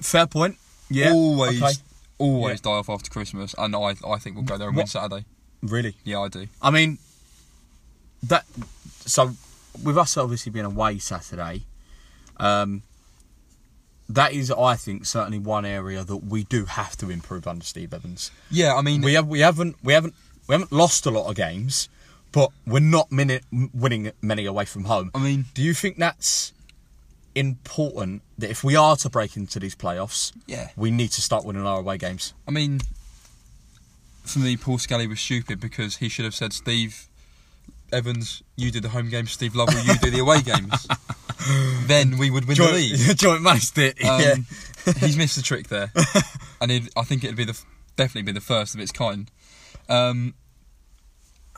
fair 0.00 0.26
point. 0.26 0.56
Yeah. 0.88 1.12
always, 1.12 1.62
Okay. 1.62 1.74
always 2.18 2.60
die 2.60 2.70
off 2.70 2.88
after 2.88 3.10
Christmas, 3.10 3.54
and 3.58 3.76
I 3.76 3.94
I 4.06 4.18
think 4.18 4.36
we'll 4.36 4.44
go 4.44 4.56
there 4.56 4.68
and 4.68 4.76
win 4.76 4.86
Saturday. 4.86 5.24
Really. 5.62 5.94
Yeah, 6.04 6.20
I 6.20 6.28
do. 6.28 6.46
I 6.62 6.70
mean, 6.70 6.98
that. 8.28 8.44
So, 9.04 9.32
with 9.82 9.96
us 9.98 10.16
obviously 10.16 10.50
being 10.52 10.64
away 10.64 10.98
Saturday, 10.98 11.64
um, 12.38 12.82
that 14.08 14.32
is, 14.32 14.50
I 14.50 14.76
think, 14.76 15.04
certainly 15.04 15.38
one 15.38 15.64
area 15.64 16.04
that 16.04 16.16
we 16.18 16.44
do 16.44 16.64
have 16.64 16.96
to 16.98 17.10
improve 17.10 17.46
under 17.46 17.64
Steve 17.64 17.92
Evans. 17.92 18.30
Yeah, 18.50 18.74
I 18.74 18.82
mean, 18.82 19.02
We 19.02 19.14
have, 19.14 19.26
we 19.26 19.40
haven't, 19.40 19.76
we 19.82 19.92
haven't, 19.92 20.14
we 20.46 20.54
haven't 20.54 20.72
lost 20.72 21.06
a 21.06 21.10
lot 21.10 21.28
of 21.28 21.34
games, 21.34 21.88
but 22.32 22.50
we're 22.66 22.80
not 22.80 23.10
mini- 23.10 23.40
winning 23.74 24.12
many 24.22 24.46
away 24.46 24.64
from 24.64 24.84
home. 24.84 25.10
I 25.14 25.18
mean, 25.18 25.46
Do 25.54 25.62
you 25.62 25.74
think 25.74 25.96
that's 25.96 26.52
important 27.34 28.22
that 28.38 28.50
if 28.50 28.62
we 28.62 28.76
are 28.76 28.96
to 28.96 29.10
break 29.10 29.36
into 29.36 29.58
these 29.58 29.74
playoffs, 29.74 30.32
yeah. 30.46 30.70
we 30.76 30.90
need 30.90 31.10
to 31.12 31.22
start 31.22 31.44
winning 31.44 31.66
our 31.66 31.80
away 31.80 31.98
games? 31.98 32.32
I 32.46 32.52
mean, 32.52 32.80
for 34.24 34.38
me, 34.38 34.56
Paul 34.56 34.78
Scally 34.78 35.06
was 35.06 35.20
stupid 35.20 35.60
because 35.60 35.96
he 35.96 36.08
should 36.08 36.24
have 36.24 36.34
said, 36.34 36.52
Steve 36.52 37.08
Evans, 37.92 38.42
you 38.56 38.70
do 38.70 38.80
the 38.80 38.88
home 38.88 39.08
games, 39.08 39.32
Steve 39.32 39.54
Lovell, 39.54 39.80
you 39.82 39.94
do 39.98 40.10
the 40.10 40.20
away 40.20 40.42
games. 40.42 40.86
then 41.86 42.18
we 42.18 42.30
would 42.30 42.46
win 42.46 42.56
the 42.56 42.72
league. 42.72 42.96
joint, 42.98 43.18
joint 43.18 43.42
managed 43.42 43.78
it. 43.78 44.02
Um, 44.04 44.20
yeah. 44.20 44.92
he's 44.98 45.16
missed 45.16 45.36
the 45.36 45.42
trick 45.42 45.68
there, 45.68 45.92
and 46.60 46.70
it, 46.70 46.84
I 46.96 47.02
think 47.02 47.24
it'd 47.24 47.36
be 47.36 47.44
the 47.44 47.60
definitely 47.96 48.22
be 48.22 48.32
the 48.32 48.40
first 48.40 48.74
of 48.74 48.80
its 48.80 48.92
kind. 48.92 49.30
Um, 49.88 50.34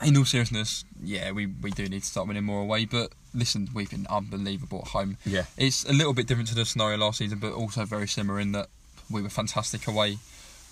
in 0.03 0.17
all 0.17 0.25
seriousness, 0.25 0.85
yeah, 1.03 1.33
we, 1.33 1.47
we 1.47 1.71
do 1.71 1.89
need 1.89 2.01
to 2.01 2.07
start 2.07 2.29
winning 2.29 2.45
more 2.45 2.61
away. 2.61 2.85
But 2.85 3.13
listen, 3.35 3.69
we've 3.75 3.91
been 3.91 4.07
unbelievable 4.09 4.83
at 4.83 4.89
home. 4.89 5.17
Yeah. 5.25 5.45
it's 5.57 5.85
a 5.85 5.93
little 5.93 6.13
bit 6.13 6.27
different 6.27 6.49
to 6.51 6.55
the 6.55 6.65
scenario 6.65 6.99
last 6.99 7.19
season, 7.19 7.39
but 7.39 7.53
also 7.53 7.85
very 7.85 8.07
similar 8.07 8.39
in 8.39 8.53
that 8.53 8.69
we 9.11 9.23
were 9.23 9.29
fantastic 9.29 9.87
away, 9.87 10.19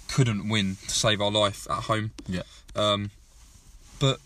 couldn't 0.09 0.49
win 0.49 0.77
to 0.87 0.91
save 0.91 1.21
our 1.21 1.31
life 1.31 1.67
at 1.71 1.85
home. 1.85 2.13
Yeah. 2.29 2.43
Um, 2.75 3.11
but 3.99 4.21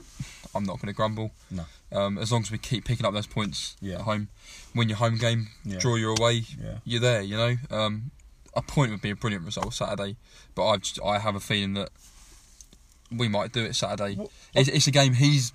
I'm 0.54 0.64
not 0.64 0.76
going 0.76 0.88
to 0.88 0.92
grumble. 0.92 1.30
No. 1.50 1.64
Um, 1.92 2.18
as 2.18 2.30
long 2.32 2.42
as 2.42 2.50
we 2.50 2.58
keep 2.58 2.84
picking 2.84 3.06
up 3.06 3.12
those 3.14 3.26
points 3.26 3.76
Yeah. 3.80 3.96
at 3.96 4.00
home, 4.02 4.28
win 4.74 4.88
your 4.88 4.98
home 4.98 5.16
game, 5.18 5.48
Yeah. 5.64 5.78
draw 5.78 5.96
your 5.96 6.14
away, 6.18 6.44
Yeah. 6.60 6.78
you're 6.84 7.00
there. 7.00 7.22
You 7.22 7.36
know, 7.36 7.56
um, 7.70 8.10
a 8.54 8.62
point 8.62 8.90
would 8.90 9.00
be 9.02 9.10
a 9.10 9.16
brilliant 9.16 9.44
result 9.44 9.72
Saturday, 9.74 10.16
but 10.54 10.66
I 10.66 10.76
just, 10.78 10.98
I 11.04 11.18
have 11.18 11.34
a 11.36 11.40
feeling 11.40 11.74
that 11.74 11.90
we 13.10 13.28
might 13.28 13.52
do 13.52 13.64
it 13.64 13.74
Saturday. 13.74 14.16
Wha- 14.16 14.26
It's, 14.54 14.68
it's 14.68 14.86
a 14.86 14.90
game 14.90 15.14
he's 15.14 15.52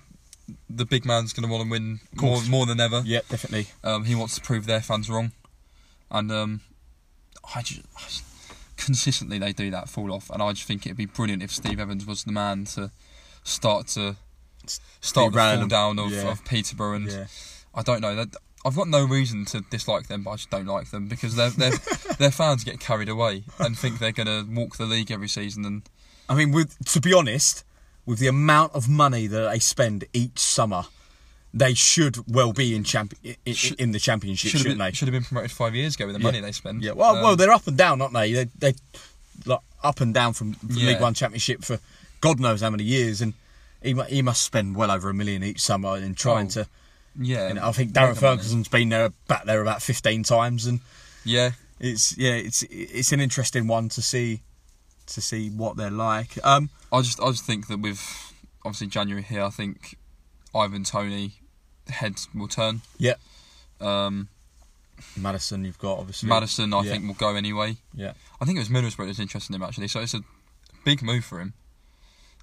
the 0.70 0.84
big 0.86 1.04
man's 1.04 1.32
going 1.32 1.46
to 1.46 1.52
want 1.52 1.64
to 1.64 1.70
win 1.70 2.00
more 2.14 2.40
more 2.44 2.66
than 2.66 2.78
ever. 2.80 3.02
Yeah, 3.04 3.20
definitely. 3.28 3.66
Um, 3.82 4.04
he 4.04 4.14
wants 4.14 4.34
to 4.36 4.40
prove 4.40 4.66
their 4.66 4.80
fans 4.80 5.10
wrong, 5.10 5.32
and 6.10 6.30
um, 6.30 6.60
I 7.54 7.62
just, 7.62 7.80
I 7.96 8.02
just- 8.04 8.22
consistently 8.76 9.38
they 9.38 9.52
do 9.52 9.70
that 9.72 9.88
fall 9.88 10.12
off, 10.12 10.30
and 10.30 10.42
I 10.42 10.52
just 10.52 10.66
think 10.68 10.86
it'd 10.86 10.96
be 10.96 11.06
brilliant 11.06 11.42
if 11.42 11.50
Steve 11.50 11.80
Evans 11.80 12.06
was 12.06 12.24
the 12.24 12.32
man 12.32 12.64
to 12.66 12.90
start 13.42 13.88
to 13.88 14.16
start 15.00 15.32
the 15.32 15.38
Derail 15.38 15.50
fall 15.52 15.60
them. 15.60 15.68
down 15.68 15.98
of, 15.98 16.10
Yeah. 16.12 16.30
of 16.30 16.44
Peterborough, 16.44 16.94
and 16.96 17.08
Yeah. 17.10 17.26
I 17.74 17.82
don't 17.82 18.00
know 18.00 18.14
that. 18.16 18.34
I've 18.64 18.74
got 18.74 18.88
no 18.88 19.04
reason 19.04 19.44
to 19.46 19.60
dislike 19.70 20.08
them, 20.08 20.24
but 20.24 20.30
I 20.30 20.36
just 20.36 20.50
don't 20.50 20.66
like 20.66 20.90
them 20.90 21.06
because 21.06 21.36
their 21.36 21.50
their 21.50 21.70
their 22.18 22.30
fans 22.32 22.64
get 22.64 22.80
carried 22.80 23.08
away 23.08 23.44
and 23.60 23.78
think 23.78 23.98
they're 24.00 24.12
going 24.12 24.26
to 24.26 24.44
walk 24.52 24.76
the 24.76 24.86
league 24.86 25.10
every 25.12 25.28
season. 25.28 25.64
And 25.64 25.82
I 26.28 26.34
mean, 26.34 26.50
with 26.52 26.76
to 26.86 27.00
be 27.00 27.12
honest, 27.12 27.62
with 28.06 28.18
the 28.18 28.26
amount 28.26 28.74
of 28.74 28.88
money 28.88 29.26
that 29.28 29.50
they 29.50 29.58
spend 29.60 30.04
each 30.12 30.38
summer, 30.40 30.84
they 31.54 31.74
should 31.74 32.18
well 32.32 32.52
be 32.52 32.74
in 32.74 32.82
champ 32.82 33.14
in, 33.22 33.36
in, 33.44 33.54
Should- 33.54 33.80
in 33.80 33.92
the 33.92 34.00
championship, 34.00 34.50
should 34.50 34.58
shouldn't 34.62 34.78
been 34.78 34.86
they? 34.86 34.92
should 34.92 35.06
have 35.08 35.12
been 35.12 35.22
promoted 35.24 35.52
five 35.52 35.74
years 35.76 35.94
ago 35.94 36.06
with 36.06 36.14
the 36.16 36.20
Yeah. 36.20 36.26
money 36.26 36.40
they 36.40 36.52
spend. 36.52 36.82
Yeah. 36.82 36.92
Well, 36.92 37.16
Um, 37.16 37.22
well, 37.22 37.36
they're 37.36 37.52
up 37.52 37.66
and 37.68 37.76
down, 37.78 38.02
aren't 38.02 38.14
they? 38.14 38.32
They 38.32 38.44
they 38.58 38.74
like 39.44 39.60
up 39.84 40.00
and 40.00 40.12
down 40.12 40.32
from, 40.32 40.54
from 40.54 40.70
Yeah. 40.70 40.88
League 40.88 41.00
One 41.00 41.14
Championship 41.14 41.64
for 41.64 41.78
God 42.20 42.40
knows 42.40 42.62
how 42.62 42.70
many 42.70 42.82
years, 42.84 43.20
and 43.20 43.34
he 43.86 43.94
he 44.08 44.22
must 44.22 44.42
spend 44.42 44.76
well 44.76 44.90
over 44.90 45.08
a 45.08 45.14
million 45.14 45.42
each 45.42 45.60
summer 45.60 45.96
in 45.96 46.14
trying 46.14 46.46
Oh, 46.46 46.50
to. 46.50 46.68
yeah. 47.18 47.48
And 47.48 47.58
I 47.58 47.72
think 47.72 47.92
Darren. 47.92 48.16
Ferguson's 48.18 48.68
been 48.68 48.88
there 48.90 49.10
back 49.28 49.44
there 49.44 49.60
about 49.62 49.80
fifteen 49.82 50.22
times, 50.22 50.66
and 50.66 50.80
Yeah, 51.24 51.52
it's 51.80 52.16
yeah, 52.18 52.32
it's 52.34 52.62
it's 52.70 53.12
an 53.12 53.20
interesting 53.20 53.66
one 53.66 53.88
to 53.90 54.02
see 54.02 54.42
to 55.06 55.20
see 55.20 55.48
what 55.50 55.76
they're 55.76 55.90
like. 55.90 56.38
Um, 56.44 56.70
I 56.92 57.00
just 57.02 57.20
I 57.20 57.30
just 57.30 57.44
think 57.44 57.68
that 57.68 57.78
with 57.80 58.00
obviously 58.64 58.88
January 58.88 59.22
here, 59.22 59.42
I 59.42 59.50
think 59.50 59.96
Ivan 60.54 60.84
Toney 60.84 61.34
heads 61.88 62.28
will 62.34 62.48
turn. 62.48 62.82
yeah, 62.98 63.14
Um, 63.80 64.28
Maddison, 65.16 65.64
you've 65.64 65.78
got 65.78 65.98
obviously 65.98 66.28
Maddison, 66.28 66.72
I 66.74 66.80
Yeah. 66.82 66.90
think, 66.92 67.06
will 67.06 67.14
go 67.14 67.36
anyway. 67.36 67.76
Yeah, 67.94 68.12
I 68.40 68.44
think 68.44 68.56
it 68.56 68.60
was 68.60 68.68
Middlesbrough 68.68 68.96
that 69.06 69.06
was 69.06 69.20
interested 69.20 69.54
in 69.54 69.60
him 69.60 69.68
actually, 69.68 69.88
so 69.88 70.00
it's 70.00 70.14
a 70.14 70.22
big 70.84 71.02
move 71.02 71.24
for 71.24 71.40
him. 71.40 71.54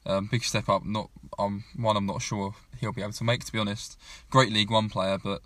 Um, 0.06 0.28
big 0.30 0.44
step 0.44 0.68
up. 0.68 0.86
Not 0.86 1.10
um, 1.40 1.64
one 1.78 1.96
I'm 1.96 2.06
not 2.06 2.22
sure 2.22 2.56
he'll 2.80 2.92
be 2.92 3.02
able 3.02 3.14
to 3.14 3.24
make. 3.24 3.46
To 3.46 3.52
be 3.52 3.60
honest, 3.60 3.98
great 4.30 4.52
League 4.52 4.70
One 4.72 4.90
player, 4.90 5.18
but 5.18 5.42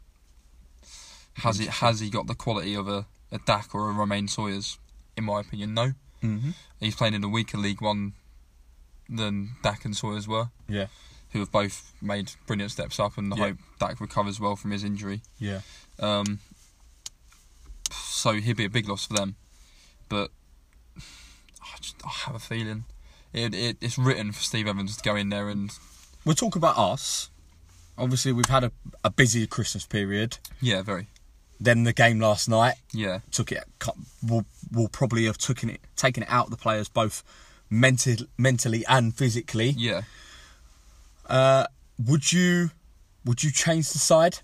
has 1.35 1.59
he 1.59 1.67
has 1.67 1.99
he 1.99 2.09
got 2.09 2.25
the 2.27 2.33
quality 2.35 2.73
of 2.73 2.87
a, 2.87 3.05
a 3.31 3.37
Dak 3.45 3.75
or 3.75 3.89
a 3.89 3.93
Romaine 3.93 4.27
Sawyers? 4.27 4.79
In 5.15 5.23
my 5.25 5.41
opinion, 5.41 5.73
no. 5.73 5.93
mm-hmm. 6.23 6.51
He's 6.79 6.95
playing 6.95 7.13
in 7.15 7.23
a 7.23 7.29
weaker 7.29 7.57
League 7.57 7.81
One 7.81 8.13
than 9.09 9.51
Dak 9.63 9.85
and 9.85 9.95
Sawyers 9.95 10.27
were, 10.27 10.49
yeah, 10.67 10.87
who 11.31 11.39
have 11.39 11.51
both 11.51 11.93
made 12.01 12.31
brilliant 12.47 12.71
steps 12.71 12.99
up, 12.99 13.17
and 13.17 13.33
I 13.33 13.37
Yeah. 13.37 13.43
hope 13.49 13.57
Dak 13.79 14.01
recovers 14.01 14.39
well 14.39 14.55
from 14.55 14.71
his 14.71 14.83
injury. 14.83 15.21
yeah. 15.39 15.61
Um, 15.99 16.39
so 17.91 18.33
he'd 18.33 18.57
be 18.57 18.65
a 18.65 18.69
big 18.69 18.87
loss 18.89 19.05
for 19.07 19.13
them, 19.13 19.35
but 20.09 20.29
I, 20.97 21.77
just, 21.79 21.95
I 22.05 22.09
have 22.25 22.35
a 22.35 22.39
feeling 22.39 22.85
it, 23.33 23.53
it 23.53 23.77
it's 23.81 23.97
written 23.97 24.31
for 24.31 24.41
Steve 24.41 24.67
Evans 24.67 24.97
to 24.97 25.03
go 25.03 25.15
in 25.15 25.29
there 25.29 25.49
and 25.49 25.71
We'll 26.25 26.35
talk 26.35 26.55
about 26.55 26.77
us. 26.77 27.29
Obviously, 27.97 28.31
we've 28.33 28.45
had 28.47 28.63
a, 28.65 28.71
a 29.03 29.09
busy 29.09 29.47
Christmas 29.47 29.85
period. 29.85 30.37
yeah, 30.61 30.81
very 30.81 31.07
Then 31.59 31.83
the 31.83 31.93
game 31.93 32.19
last 32.19 32.49
night 32.49 32.75
yeah, 32.93 33.19
took 33.31 33.51
it. 33.51 33.63
We'll, 34.21 34.45
we'll 34.71 34.89
probably 34.89 35.25
have 35.25 35.37
taken 35.37 35.69
it 35.69 35.79
taken 35.95 36.23
it 36.23 36.29
out 36.29 36.45
of 36.45 36.51
the 36.51 36.57
players 36.57 36.89
both 36.89 37.23
mental, 37.69 38.15
mentally 38.37 38.83
and 38.87 39.13
physically. 39.15 39.69
yeah. 39.77 40.01
Uh, 41.25 41.65
would 42.05 42.31
you 42.31 42.69
would 43.25 43.43
you 43.43 43.51
change 43.51 43.89
the 43.91 43.99
side? 43.99 44.39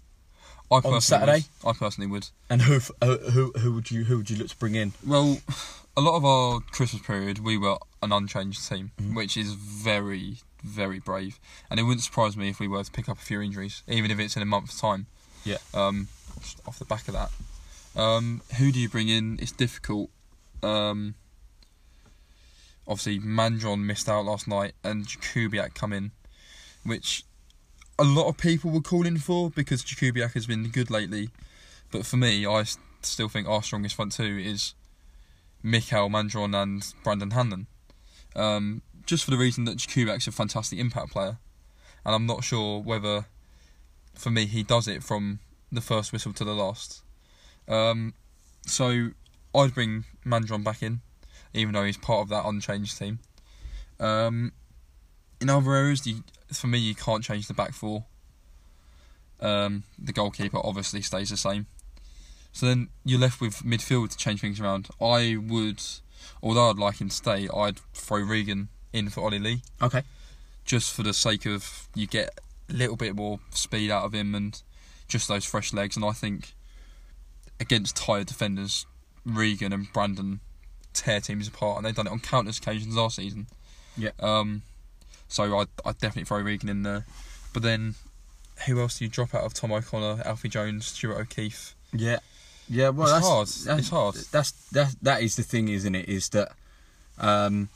I 0.72 0.78
personally 0.78 1.02
Saturday? 1.02 1.46
would. 1.63 1.69
I 1.69 1.74
personally 1.78 2.10
would. 2.10 2.28
And 2.50 2.62
who 2.63 2.80
uh, 3.02 3.17
who 3.32 3.52
who 3.60 3.74
would 3.74 3.91
you 3.91 4.06
who 4.06 4.17
would 4.17 4.30
you 4.30 4.38
look 4.38 4.48
to 4.50 4.58
bring 4.58 4.76
in? 4.76 4.93
Well, 5.06 5.39
a 5.96 6.02
lot 6.02 6.15
of 6.15 6.26
our 6.26 6.60
Christmas 6.72 7.02
period 7.04 7.39
we 7.39 7.58
were 7.58 7.78
an 8.03 8.11
unchanged 8.11 8.67
team, 8.67 8.91
Mm-hmm. 8.99 9.15
which 9.15 9.35
is 9.37 9.53
very 9.53 10.37
very 10.63 10.99
brave, 10.99 11.39
and 11.69 11.77
it 11.79 11.83
wouldn't 11.83 12.03
surprise 12.03 12.37
me 12.37 12.47
if 12.49 12.57
we 12.59 12.69
were 12.69 12.81
to 12.83 12.91
pick 12.91 13.09
up 13.09 13.17
a 13.17 13.21
few 13.21 13.41
injuries, 13.41 13.83
even 13.87 14.09
if 14.11 14.17
it's 14.19 14.35
in 14.37 14.41
a 14.41 14.45
month's 14.45 14.79
time. 14.79 15.07
Yeah. 15.43 15.57
um, 15.73 16.07
just 16.39 16.61
off 16.65 16.79
the 16.79 16.85
back 16.85 17.07
of 17.09 17.13
that. 17.15 17.31
Um, 18.01 18.41
who 18.57 18.71
do 18.71 18.79
you 18.79 18.87
bring 18.87 19.09
in? 19.09 19.37
It's 19.41 19.51
difficult. 19.51 20.09
Um, 20.63 21.15
obviously, 22.87 23.19
Mandron 23.19 23.81
missed 23.83 24.07
out 24.07 24.23
last 24.25 24.47
night, 24.47 24.73
and 24.85 25.05
Jakubiak 25.05 25.73
come 25.75 25.91
in, 25.93 26.11
which 26.85 27.25
a 27.99 28.03
lot 28.05 28.27
of 28.29 28.37
people 28.37 28.71
were 28.71 28.81
calling 28.81 29.17
for 29.17 29.49
because 29.49 29.83
Jakubiak 29.83 30.33
has 30.33 30.47
been 30.47 30.69
good 30.69 30.89
lately. 30.89 31.29
But 31.91 32.05
for 32.05 32.15
me, 32.17 32.45
I 32.45 32.63
still 33.01 33.27
think 33.29 33.47
our 33.47 33.61
strongest 33.61 33.95
front 33.95 34.13
two 34.13 34.37
is 34.41 34.73
Mikael 35.61 36.09
Mandron 36.09 36.55
and 36.55 36.85
Brandon 37.03 37.31
Hanlan. 37.31 37.67
Um, 38.36 38.82
just 39.06 39.26
for 39.26 39.32
the 39.32 39.38
reason 39.38 39.65
that 39.65 39.78
Jakubiak's 39.78 40.28
a 40.28 40.32
fantastic 40.32 40.80
impact 40.80 41.12
player, 41.12 41.38
and 42.06 42.15
I'm 42.15 42.26
not 42.26 42.43
sure 42.43 42.82
whether 42.82 43.26
for 44.13 44.30
me, 44.30 44.46
he 44.46 44.63
does 44.63 44.88
it 44.88 45.04
from 45.04 45.39
the 45.72 45.82
first 45.82 46.12
whistle 46.12 46.34
to 46.34 46.43
the 46.43 46.54
last. 46.54 47.02
Um, 47.67 48.13
so 48.65 49.10
I'd 49.56 49.74
bring 49.74 50.06
Mandron 50.26 50.63
back 50.63 50.84
in, 50.84 51.02
even 51.54 51.74
though 51.74 51.84
he's 51.84 51.98
part 51.98 52.22
of 52.22 52.30
that 52.30 52.46
unchanged 52.46 52.98
team. 52.98 53.19
Um, 54.00 54.52
in 55.41 55.50
other 55.50 55.74
areas, 55.74 56.06
you, 56.06 56.24
for 56.52 56.67
me, 56.67 56.78
you 56.78 56.96
can't 56.96 57.24
change 57.24 57.48
the 57.48 57.54
back 57.54 57.74
four. 57.74 58.06
Um, 59.39 59.84
the 60.00 60.13
goalkeeper 60.13 60.60
obviously 60.63 61.02
stays 61.02 61.30
the 61.30 61.38
same. 61.38 61.65
So 62.52 62.65
then 62.67 62.89
you're 63.04 63.19
left 63.19 63.41
with 63.41 63.63
midfield 63.63 64.12
to 64.12 64.17
change 64.17 64.41
things 64.41 64.60
around. 64.60 64.88
I 65.02 65.38
would, 65.38 65.82
although 66.41 66.69
I'd 66.69 66.77
like 66.77 66.99
him 67.01 67.09
to 67.09 67.15
stay, 67.15 67.47
I'd 67.55 67.79
throw 67.93 68.19
Regan 68.21 68.69
in 68.91 69.09
for 69.09 69.21
Ollie 69.23 69.39
Lee 69.39 69.62
Okay. 69.81 70.03
just 70.65 70.93
for 70.93 71.03
the 71.03 71.13
sake 71.13 71.45
of 71.45 71.88
you 71.95 72.05
get 72.07 72.38
a 72.69 72.73
little 72.73 72.95
bit 72.95 73.15
more 73.15 73.39
speed 73.51 73.89
out 73.91 74.03
of 74.05 74.13
him 74.13 74.36
and 74.36 74.62
just 75.07 75.27
those 75.27 75.45
fresh 75.45 75.73
legs. 75.73 75.95
And 75.95 76.05
I 76.05 76.12
think 76.12 76.53
against 77.59 77.95
tired 77.95 78.27
defenders, 78.27 78.86
Regan 79.25 79.73
and 79.73 79.91
Brandon 79.93 80.39
tear 80.93 81.19
teams 81.21 81.47
apart, 81.47 81.77
and 81.77 81.86
they've 81.86 81.95
done 81.95 82.07
it 82.07 82.12
on 82.12 82.19
countless 82.19 82.57
occasions 82.59 82.95
last 82.95 83.15
season. 83.17 83.47
Yeah. 83.97 84.12
Um. 84.19 84.62
So 85.27 85.57
I'd, 85.59 85.67
I'd 85.86 85.97
definitely 85.97 86.25
throw 86.25 86.39
Regan 86.39 86.69
in 86.69 86.83
there. 86.83 87.05
But 87.53 87.63
then, 87.63 87.95
who 88.67 88.79
else 88.79 88.99
do 88.99 89.05
you 89.05 89.09
drop 89.09 89.33
out 89.33 89.43
of 89.43 89.53
Tom 89.53 89.71
O'Connor, 89.71 90.21
Alfie 90.25 90.49
Jones, 90.49 90.86
Stuart 90.88 91.17
O'Keefe? 91.19 91.75
Yeah. 91.91 92.19
Yeah. 92.69 92.89
Well, 92.89 93.08
It's 93.08 93.13
that's 93.13 93.28
hard. 93.28 93.47
That's, 93.47 93.80
It's 93.80 93.89
hard. 93.89 94.15
That's 94.32 94.52
that. 94.71 94.95
That 95.02 95.21
is 95.21 95.36
the 95.36 95.43
thing, 95.43 95.67
isn't 95.69 95.95
it? 95.95 96.08
Is 96.10 96.30
that, 96.30 96.52
um. 97.19 97.69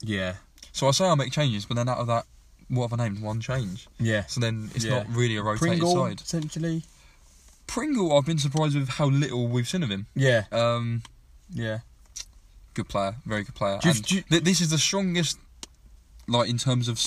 Yeah. 0.00 0.34
So 0.72 0.88
I 0.88 0.90
say 0.92 1.04
I'll 1.04 1.16
make 1.16 1.32
changes, 1.32 1.64
but 1.64 1.76
then 1.76 1.88
out 1.88 1.98
of 1.98 2.06
that, 2.08 2.24
what 2.68 2.88
have 2.90 2.98
I 2.98 3.04
named? 3.04 3.22
One 3.22 3.40
change. 3.40 3.86
Yeah. 4.00 4.24
So 4.26 4.40
then 4.40 4.70
it's 4.74 4.84
Yeah. 4.84 4.98
not 4.98 5.10
really 5.14 5.36
a 5.36 5.42
rotated 5.42 5.68
Pringle 5.80 5.94
side. 6.06 6.20
essentially. 6.20 6.82
Pringle, 7.66 8.16
I've 8.16 8.26
been 8.26 8.38
surprised 8.38 8.74
with 8.76 8.88
how 8.88 9.06
little 9.06 9.46
we've 9.48 9.68
seen 9.68 9.82
of 9.82 9.90
him. 9.90 10.06
Yeah. 10.14 10.44
Um, 10.50 11.02
Yeah. 11.52 11.80
good 12.74 12.88
player, 12.88 13.16
very 13.26 13.44
good 13.44 13.54
player. 13.54 13.78
Do 13.82 13.88
you- 13.88 13.94
And 13.94 14.04
do 14.04 14.14
you- 14.16 14.22
th- 14.22 14.44
this 14.44 14.60
is 14.60 14.70
the 14.70 14.78
strongest, 14.78 15.38
like 16.26 16.48
in 16.48 16.58
terms 16.58 16.88
of 16.88 17.00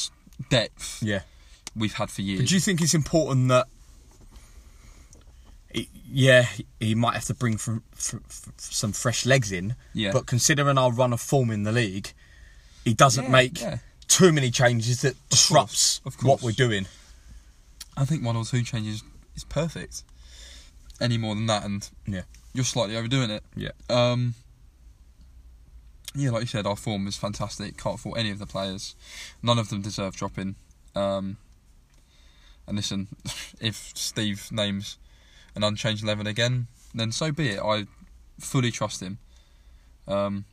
depth, 0.50 1.02
Yeah. 1.02 1.22
we've 1.76 1.94
had 1.94 2.10
for 2.12 2.22
years. 2.22 2.42
But 2.42 2.50
do 2.50 2.56
you 2.56 2.62
think 2.62 2.82
it's 2.82 2.94
important 2.94 3.50
that? 3.50 3.68
He- 5.76 5.90
Yeah, 6.08 6.48
he- 6.80 6.96
might 6.96 7.16
have 7.16 7.26
to 7.26 7.34
bring 7.34 7.58
from, 7.58 7.84
f 7.94 8.16
f 8.30 8.50
some 8.58 8.94
fresh 8.94 9.26
legs 9.26 9.52
in. 9.52 9.76
Yeah. 9.94 10.12
But 10.14 10.26
considering 10.28 10.78
our 10.78 10.92
run 10.92 11.12
of 11.14 11.20
form 11.22 11.52
in 11.52 11.64
the 11.64 11.72
league, 11.72 12.14
he 12.86 12.94
doesn't 12.94 13.26
Yeah, 13.26 13.30
make 13.32 13.60
yeah. 13.60 13.78
too 14.08 14.32
many 14.32 14.50
changes 14.52 15.02
that 15.02 15.16
disrupts 15.30 16.00
of 16.06 16.16
what 16.24 16.42
we're 16.42 16.52
doing. 16.52 16.88
I 17.98 18.06
think 18.06 18.24
one 18.24 18.36
or 18.36 18.46
two 18.46 18.64
changes 18.64 19.04
is 19.36 19.44
perfect. 19.44 20.04
any 21.02 21.18
more 21.18 21.36
than 21.36 21.46
that, 21.48 21.66
and 21.66 21.90
Yeah. 22.08 22.22
you're 22.54 22.64
slightly 22.64 22.96
overdoing 22.96 23.30
it. 23.30 23.44
Yeah. 23.54 23.72
Um, 23.90 24.34
yeah, 26.14 26.30
like 26.30 26.42
you 26.44 26.48
said, 26.48 26.66
our 26.66 26.78
form 26.78 27.06
is 27.08 27.18
fantastic. 27.18 27.76
Can't 27.78 28.00
fault 28.00 28.18
any 28.18 28.32
of 28.32 28.40
the 28.40 28.46
players. 28.46 28.96
None 29.44 29.60
of 29.60 29.68
them 29.68 29.82
deserve 29.82 30.16
dropping. 30.16 30.56
Um, 30.96 31.36
and 32.66 32.78
listen, 32.78 33.10
if 33.60 33.92
Steve 33.96 34.50
names 34.54 34.98
an 35.56 35.64
unchanged 35.64 36.04
eleven 36.04 36.28
again, 36.28 36.68
then 36.94 37.12
so 37.12 37.32
be 37.32 37.50
it. 37.50 37.60
I 37.60 37.86
fully 38.40 38.72
trust 38.72 39.02
him. 39.02 39.18
Um, 40.08 40.46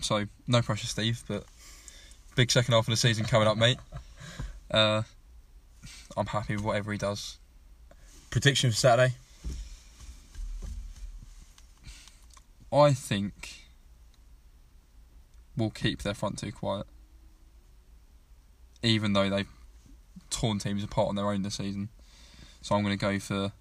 so 0.00 0.26
no 0.46 0.62
pressure, 0.62 0.86
Steve. 0.86 1.22
But 1.28 1.44
big 2.34 2.50
second 2.50 2.74
half 2.74 2.86
of 2.86 2.92
the 2.92 2.96
season 2.96 3.24
coming 3.24 3.48
up, 3.48 3.56
mate. 3.56 3.78
Uh, 4.70 5.02
I'm 6.16 6.26
happy 6.26 6.56
with 6.56 6.64
whatever 6.64 6.92
he 6.92 6.98
does. 6.98 7.38
Prediction 8.30 8.70
for 8.70 8.76
Saturday? 8.76 9.14
I 12.72 12.94
think 12.94 13.66
we'll 15.56 15.70
keep 15.70 16.02
their 16.02 16.14
front 16.14 16.38
two 16.38 16.52
quiet. 16.52 16.86
Even 18.82 19.12
though 19.12 19.28
they've 19.28 19.46
torn 20.30 20.58
teams 20.58 20.82
apart 20.82 21.08
on 21.08 21.14
their 21.14 21.30
own 21.30 21.42
this 21.42 21.56
season. 21.56 21.90
So 22.62 22.74
I'm 22.74 22.82
going 22.82 22.98
to 22.98 23.00
go 23.00 23.18
for 23.18 23.52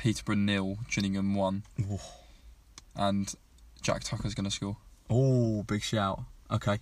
Peterborough 0.00 0.34
nil, 0.36 0.78
Gillingham 0.90 1.34
one. 1.34 1.62
Ooh. 1.82 1.98
And 2.96 3.32
Jack 3.82 4.02
Tucker's 4.02 4.34
going 4.34 4.46
to 4.46 4.50
score. 4.50 4.78
Oh, 5.10 5.62
big 5.64 5.82
shout. 5.82 6.20
Okay. 6.50 6.78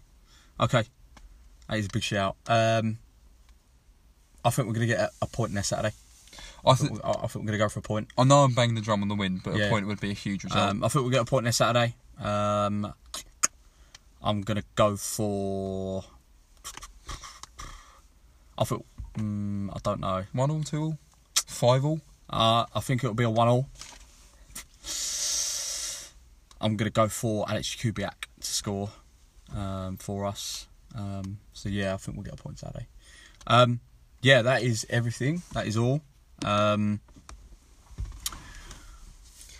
Okay. 0.60 0.84
That 1.68 1.78
is 1.78 1.86
a 1.86 1.88
big 1.92 2.04
shout. 2.04 2.36
Um, 2.46 2.98
I 4.44 4.50
think 4.50 4.68
we're 4.68 4.74
going 4.74 4.88
to 4.88 4.94
get 4.94 5.00
a, 5.00 5.10
a 5.22 5.26
point 5.26 5.52
next 5.52 5.68
Saturday. 5.68 5.94
I, 6.64 6.70
I 6.70 6.74
th- 6.74 6.88
think, 6.90 7.00
I 7.04 7.10
I 7.10 7.14
think 7.26 7.34
we're 7.44 7.48
going 7.48 7.58
to 7.58 7.64
go 7.64 7.68
for 7.68 7.80
a 7.80 7.82
point. 7.82 8.08
I 8.16 8.22
know 8.22 8.44
I'm 8.44 8.54
banging 8.54 8.76
the 8.76 8.80
drum 8.80 9.02
on 9.02 9.08
the 9.08 9.16
win, 9.16 9.40
but 9.42 9.56
Yeah. 9.56 9.64
a 9.66 9.70
point 9.70 9.86
would 9.88 10.00
be 10.00 10.10
a 10.10 10.14
huge 10.14 10.44
result. 10.44 10.70
Um, 10.70 10.84
I 10.84 10.88
think 10.88 11.02
we'll 11.02 11.10
get 11.10 11.22
a 11.22 11.24
point 11.24 11.44
next 11.44 11.56
Saturday. 11.56 11.96
Um, 12.20 12.92
I'm 14.22 14.42
going 14.42 14.58
to 14.58 14.64
go 14.76 14.96
for. 14.96 16.04
I 18.56 18.64
think. 18.64 18.84
Mm, 19.14 19.70
I 19.74 19.78
don't 19.82 19.98
know. 20.00 20.24
one 20.32 20.50
all, 20.52 20.62
two 20.62 20.80
all, 20.82 20.98
five 21.46 21.84
all. 21.84 22.00
Uh, 22.30 22.66
I 22.74 22.80
think 22.80 23.02
it'll 23.02 23.14
be 23.14 23.24
a 23.24 23.30
one 23.30 23.48
all. 23.48 23.68
I'm 26.60 26.76
going 26.76 26.90
to 26.90 26.92
go 26.92 27.08
for 27.08 27.48
Alex 27.48 27.74
Jakubiak 27.74 28.26
to 28.40 28.46
score 28.46 28.90
um, 29.54 29.96
for 29.96 30.26
us. 30.26 30.66
Um, 30.94 31.38
so 31.52 31.68
yeah, 31.68 31.94
I 31.94 31.96
think 31.96 32.16
we'll 32.16 32.24
get 32.24 32.34
a 32.34 32.42
point 32.42 32.58
Saturday. 32.58 32.86
Um, 33.46 33.80
yeah, 34.22 34.42
that 34.42 34.62
is 34.62 34.86
everything. 34.90 35.42
That 35.52 35.66
is 35.66 35.76
all. 35.76 36.00
Um, 36.44 37.00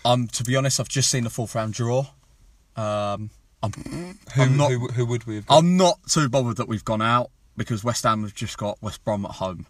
I'm 0.05 0.27
to 0.29 0.45
be 0.45 0.57
honest, 0.57 0.81
I've 0.81 0.89
just 0.89 1.11
seen 1.11 1.25
the 1.25 1.31
fourth 1.31 1.55
round 1.55 1.75
draw. 1.75 2.07
Um, 2.77 3.31
I'm, 3.63 3.73
Who, 4.35 4.43
I'm 4.43 4.57
not. 4.57 4.71
who, 4.71 4.89
who 4.89 5.07
would 5.07 5.27
we 5.27 5.37
have? 5.37 5.47
got? 5.47 5.59
I'm 5.59 5.77
not 5.77 5.99
too 6.09 6.29
bothered 6.29 6.57
that 6.59 6.69
we've 6.69 6.85
gone 6.85 7.03
out 7.03 7.31
because 7.57 7.83
West 7.83 8.05
Ham 8.05 8.23
have 8.23 8.35
just 8.35 8.57
got 8.57 8.81
West 8.83 9.05
Brom 9.05 9.25
at 9.25 9.33
home. 9.33 9.67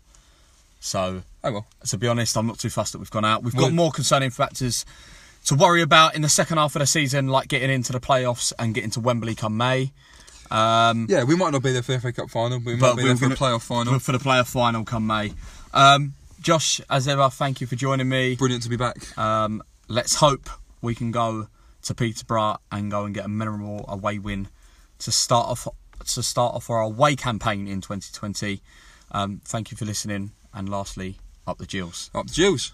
So 0.81 1.23
oh 1.45 1.53
well, 1.53 1.67
to 1.89 1.99
be 1.99 2.07
honest, 2.07 2.37
I'm 2.37 2.47
not 2.47 2.59
too 2.59 2.71
fussed 2.71 2.93
that 2.93 2.99
we've 2.99 3.11
gone 3.11 3.25
out. 3.25 3.43
We've 3.43 3.55
got 3.57 3.73
more 3.73 3.91
concerning 3.91 4.31
factors 4.31 4.85
to 5.47 5.55
worry 5.55 5.83
about 5.83 6.15
in 6.15 6.23
the 6.23 6.29
second 6.29 6.59
half 6.59 6.75
of 6.77 6.81
the 6.81 6.87
season, 6.87 7.29
like 7.29 7.49
getting 7.49 7.71
into 7.71 7.93
the 7.93 8.01
playoffs 8.01 8.53
and 8.59 8.75
getting 8.75 8.91
to 8.91 9.01
Wembley 9.01 9.35
come 9.35 9.57
May. 9.57 9.93
Um, 10.51 11.07
yeah, 11.09 11.25
we 11.25 11.37
might 11.37 11.51
not 11.51 11.63
be 11.63 11.73
there 11.73 11.83
for 11.83 11.93
the 11.93 12.01
FA 12.01 12.13
Cup 12.13 12.31
final, 12.31 12.59
but 12.59 12.67
we 12.67 12.77
might 12.77 12.81
but 12.81 12.97
be 12.97 13.03
we're 13.03 13.09
there 13.09 13.17
for 13.17 13.21
gonna- 13.23 13.35
the 13.35 13.41
playoff 13.41 13.63
final. 13.63 13.99
for 13.99 14.13
the 14.13 14.19
playoff 14.19 14.49
final 14.49 14.85
come 14.85 15.07
May. 15.07 15.33
Um, 15.75 16.15
Josh, 16.41 16.81
as 16.89 17.09
ever, 17.09 17.29
thank 17.31 17.61
you 17.61 17.67
for 17.67 17.77
joining 17.77 18.09
me. 18.09 18.37
Brilliant 18.37 18.63
to 18.63 18.69
be 18.69 18.77
back. 18.77 19.17
Um, 19.19 19.63
let's 19.89 20.15
hope 20.17 20.49
we 20.81 20.95
can 20.95 21.11
go 21.11 21.49
to 21.83 21.95
Peterborough 21.95 22.59
and 22.71 22.91
go 22.91 23.05
and 23.05 23.15
get 23.15 23.25
a 23.25 23.29
memorable 23.29 23.85
away 23.89 24.19
win 24.19 24.49
to 25.01 25.13
start 25.13 25.49
off 25.49 25.67
to 26.07 26.23
start 26.23 26.55
off 26.55 26.71
our 26.71 26.81
away 26.81 27.17
campaign 27.17 27.67
in 27.67 27.81
2020. 27.81 28.61
Um, 29.11 29.41
thank 29.45 29.71
you 29.71 29.77
for 29.77 29.85
listening, 29.85 30.31
and 30.59 30.69
lastly, 30.69 31.17
up 31.47 31.57
the 31.59 31.67
Gills. 31.67 32.11
Up 32.13 32.27
the 32.27 32.33
Gills. 32.35 32.73